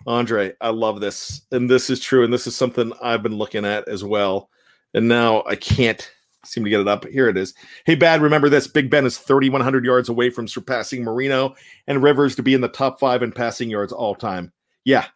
Andre, 0.07 0.53
I 0.61 0.71
love 0.71 1.01
this. 1.01 1.43
And 1.51 1.71
this 1.71 1.89
is 1.89 2.01
true. 2.01 2.25
And 2.25 2.33
this 2.33 2.47
is 2.47 2.57
something 2.57 2.93
I've 3.03 3.23
been 3.23 3.37
looking 3.37 3.65
at 3.65 3.89
as 3.89 4.05
well. 4.05 4.51
And 4.93 5.09
now 5.09 5.43
I 5.47 5.57
can't 5.57 6.11
seem 6.45 6.65
to 6.65 6.71
get 6.71 6.81
it 6.81 6.89
up. 6.89 7.07
Here 7.07 7.29
it 7.29 7.37
is. 7.37 7.55
Hey, 7.85 7.95
Bad, 7.95 8.23
remember 8.23 8.49
this 8.49 8.67
Big 8.67 8.91
Ben 8.91 9.07
is 9.07 9.19
3,100 9.19 9.85
yards 9.85 10.09
away 10.09 10.31
from 10.31 10.49
surpassing 10.49 11.05
Marino 11.05 11.55
and 11.87 12.03
Rivers 12.03 12.35
to 12.37 12.43
be 12.43 12.55
in 12.55 12.61
the 12.61 12.69
top 12.69 12.99
five 12.99 13.23
in 13.23 13.33
passing 13.33 13.71
yards 13.71 13.93
all 13.93 14.15
time. 14.15 14.53
Yeah. 14.85 15.07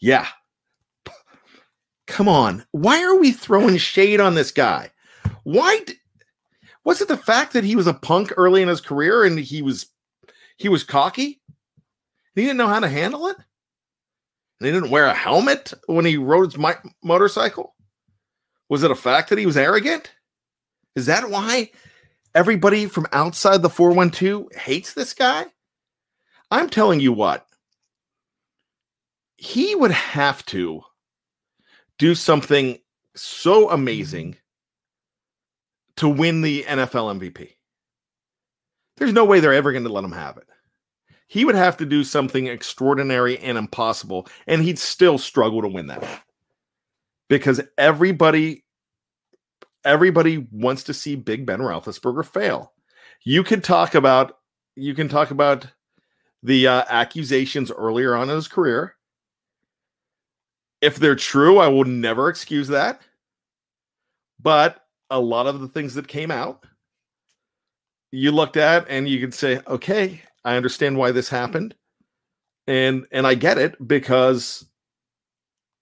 Yeah. 0.00 0.26
Come 2.06 2.28
on. 2.28 2.64
Why 2.72 3.02
are 3.04 3.16
we 3.16 3.30
throwing 3.32 3.76
shade 3.76 4.20
on 4.20 4.34
this 4.34 4.50
guy? 4.50 4.90
Why? 5.44 5.80
D- 5.86 5.94
was 6.84 7.00
it 7.00 7.08
the 7.08 7.16
fact 7.16 7.52
that 7.52 7.64
he 7.64 7.76
was 7.76 7.86
a 7.86 7.94
punk 7.94 8.32
early 8.36 8.62
in 8.62 8.68
his 8.68 8.80
career 8.80 9.24
and 9.24 9.38
he 9.38 9.62
was 9.62 9.86
he 10.56 10.68
was 10.68 10.82
cocky? 10.82 11.40
He 12.34 12.42
didn't 12.42 12.56
know 12.56 12.66
how 12.66 12.80
to 12.80 12.88
handle 12.88 13.26
it? 13.28 13.36
And 13.36 14.66
he 14.66 14.72
didn't 14.72 14.90
wear 14.90 15.06
a 15.06 15.14
helmet 15.14 15.72
when 15.86 16.04
he 16.04 16.16
rode 16.16 16.52
his 16.52 16.58
mi- 16.58 16.90
motorcycle? 17.02 17.74
Was 18.70 18.82
it 18.82 18.90
a 18.90 18.96
fact 18.96 19.28
that 19.28 19.38
he 19.38 19.44
was 19.44 19.58
arrogant? 19.58 20.10
Is 20.96 21.06
that 21.06 21.28
why 21.28 21.70
everybody 22.34 22.86
from 22.86 23.06
outside 23.12 23.60
the 23.60 23.68
412 23.68 24.54
hates 24.54 24.94
this 24.94 25.12
guy? 25.12 25.44
I'm 26.50 26.70
telling 26.70 27.00
you 27.00 27.12
what, 27.12 27.46
he 29.36 29.74
would 29.74 29.90
have 29.90 30.44
to 30.46 30.82
do 31.98 32.14
something 32.14 32.78
so 33.14 33.70
amazing 33.70 34.36
to 35.96 36.08
win 36.08 36.40
the 36.40 36.62
NFL 36.62 37.20
MVP. 37.20 37.50
There's 38.96 39.12
no 39.12 39.26
way 39.26 39.40
they're 39.40 39.52
ever 39.52 39.72
going 39.72 39.84
to 39.84 39.92
let 39.92 40.04
him 40.04 40.12
have 40.12 40.38
it 40.38 40.46
he 41.30 41.44
would 41.44 41.54
have 41.54 41.76
to 41.76 41.86
do 41.86 42.02
something 42.02 42.48
extraordinary 42.48 43.38
and 43.38 43.56
impossible, 43.56 44.26
and 44.48 44.64
he'd 44.64 44.80
still 44.80 45.16
struggle 45.16 45.62
to 45.62 45.68
win 45.68 45.86
that 45.86 46.02
because 47.30 47.62
everybody 47.78 48.64
everybody 49.86 50.46
wants 50.52 50.84
to 50.84 50.92
see 50.92 51.16
Big 51.16 51.46
Ben 51.46 51.60
Roethlisberger 51.60 52.26
fail. 52.26 52.74
You 53.24 53.42
could 53.42 53.64
talk 53.64 53.94
about 53.94 54.38
you 54.76 54.94
can 54.94 55.08
talk 55.08 55.30
about 55.30 55.66
the 56.42 56.66
uh, 56.66 56.84
accusations 56.90 57.70
earlier 57.70 58.14
on 58.14 58.28
in 58.28 58.36
his 58.36 58.48
career. 58.48 58.96
if 60.80 60.96
they're 60.96 61.16
true, 61.16 61.58
I 61.58 61.68
will 61.68 61.84
never 61.84 62.28
excuse 62.28 62.68
that. 62.68 63.00
But 64.40 64.84
a 65.10 65.20
lot 65.20 65.46
of 65.46 65.60
the 65.60 65.68
things 65.68 65.94
that 65.94 66.08
came 66.08 66.30
out, 66.30 66.64
you 68.12 68.32
looked 68.32 68.56
at 68.56 68.86
and 68.88 69.08
you 69.08 69.20
could 69.20 69.34
say, 69.34 69.60
okay, 69.66 70.22
I 70.44 70.56
understand 70.56 70.96
why 70.96 71.12
this 71.12 71.28
happened. 71.28 71.74
And 72.66 73.06
and 73.10 73.26
I 73.26 73.34
get 73.34 73.58
it 73.58 73.76
because 73.86 74.66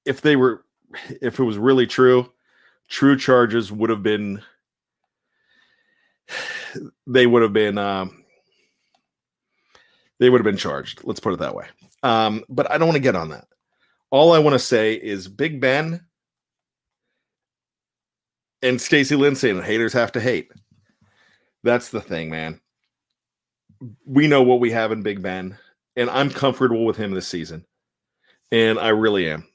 if 0.05 0.21
they 0.23 0.37
were 0.37 0.65
if 1.21 1.39
it 1.39 1.45
was 1.45 1.59
really 1.59 1.87
true, 1.87 2.33
true 2.89 3.17
charges 3.17 3.71
would 3.71 3.91
have 3.91 4.03
been 4.03 4.43
they 7.07 7.27
would 7.27 7.43
have 7.43 7.53
been 7.53 7.79
um 7.79 8.25
they 10.19 10.31
would 10.31 10.41
have 10.41 10.45
been 10.45 10.57
charged. 10.57 11.01
Let's 11.05 11.21
put 11.21 11.33
it 11.33 11.39
that 11.39 11.55
way. 11.55 11.67
Um, 12.03 12.45
but 12.49 12.71
I 12.71 12.79
don't 12.79 12.89
want 12.89 12.97
to 12.97 13.03
get 13.03 13.17
on 13.17 13.29
that. 13.31 13.47
All 14.11 14.33
I 14.33 14.39
want 14.39 14.55
to 14.55 14.59
say 14.59 14.95
is 14.95 15.29
Big 15.29 15.61
Ben 15.61 16.05
and 18.63 18.81
Stacy 18.81 19.17
Lindsay 19.17 19.51
and 19.51 19.63
haters 19.63 19.93
have 19.93 20.13
to 20.13 20.21
hate. 20.21 20.51
That's 21.63 21.91
the 21.91 22.01
thing, 22.01 22.31
man. 22.31 22.61
We 24.07 24.27
know 24.27 24.43
what 24.43 24.61
we 24.61 24.71
have 24.73 24.91
in 24.91 25.03
Big 25.03 25.23
Ben, 25.23 25.57
and 25.97 26.11
I'm 26.11 26.31
comfortable 26.31 26.85
with 26.85 26.97
him 26.97 27.13
this 27.13 27.29
season. 27.29 27.65
And 28.51 28.79
I 28.79 28.89
really 28.89 29.29
am. 29.29 29.47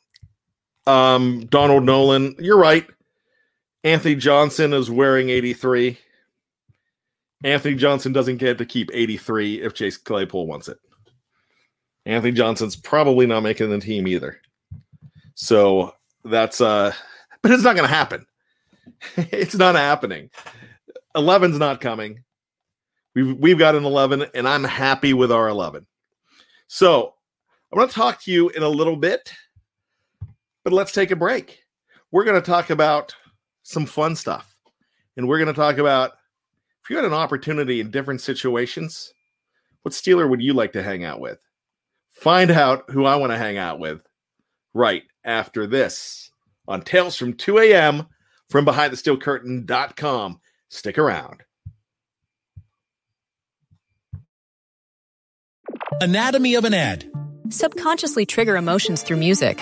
Um, 0.86 1.46
Donald 1.48 1.84
Nolan, 1.84 2.36
you're 2.39 2.58
right. 2.58 2.86
Anthony 3.84 4.15
Johnson 4.15 4.74
is 4.74 4.89
wearing 4.89 5.30
83. 5.30 5.98
Anthony 7.43 7.76
Johnson 7.76 8.13
doesn't 8.13 8.38
get 8.38 8.58
to 8.58 8.65
keep 8.65 8.89
83 8.93 9.62
if 9.62 9.74
Chase 9.74 9.98
Claypool 9.98 10.48
wants 10.48 10.69
it. 10.69 10.78
Anthony 12.06 12.34
Johnson's 12.34 12.76
probably 12.76 13.26
not 13.26 13.43
making 13.43 13.69
the 13.69 13.80
team 13.80 14.08
either. 14.08 14.39
So 15.36 15.96
that's 16.24 16.62
uh 16.62 16.93
but 17.41 17.52
it's 17.52 17.63
not 17.63 17.76
gonna 17.76 17.88
happen. 17.88 18.26
it's 19.17 19.56
not 19.56 19.76
happening. 19.76 20.30
11's 21.15 21.60
not 21.60 21.82
coming. 21.82 22.24
We've 23.15 23.38
we've 23.38 23.60
got 23.60 23.76
an 23.76 23.86
11, 23.86 24.26
and 24.34 24.48
I'm 24.48 24.63
happy 24.63 25.13
with 25.13 25.32
our 25.32 25.48
11. 25.48 25.86
So 26.67 27.13
I'm 27.72 27.80
gonna 27.80 27.91
talk 27.91 28.22
to 28.24 28.32
you 28.32 28.50
in 28.50 28.63
a 28.63 28.69
little 28.69 28.96
bit, 28.96 29.32
but 30.63 30.73
let's 30.73 30.91
take 30.91 31.12
a 31.12 31.15
break. 31.15 31.63
We're 32.12 32.26
gonna 32.26 32.41
talk 32.41 32.69
about 32.69 33.15
some 33.63 33.86
fun 33.86 34.15
stuff, 34.15 34.58
and 35.17 35.28
we're 35.28 35.39
gonna 35.39 35.54
talk 35.54 35.78
about 35.78 36.12
if 36.84 36.89
you 36.89 36.97
had 36.97 37.06
an 37.06 37.13
opportunity 37.13 37.80
in 37.80 37.91
different 37.91 38.21
situations, 38.21 39.13
what 39.84 39.93
Steeler 39.93 40.30
would 40.30 40.41
you 40.41 40.54
like 40.54 40.73
to 40.73 40.84
hang 40.84 41.04
out 41.04 41.19
with? 41.19 41.39
Find 42.12 42.52
out 42.52 42.89
who 42.89 43.06
I 43.06 43.15
want 43.15 43.32
to 43.32 43.38
hang 43.38 43.58
out 43.58 43.80
with 43.80 44.02
right 44.73 45.04
after 45.23 45.65
this 45.65 46.32
on 46.67 46.82
Tales 46.82 47.15
from 47.15 47.34
2 47.34 47.60
a.m. 47.60 48.08
from 48.49 48.65
behindthesteelcurtain.com. 48.65 50.39
Stick 50.69 50.97
around. 50.97 51.43
Anatomy 56.02 56.56
of 56.56 56.65
an 56.65 56.73
ad. 56.73 57.10
Subconsciously 57.49 58.26
trigger 58.26 58.56
emotions 58.56 59.04
through 59.04 59.17
music. 59.17 59.62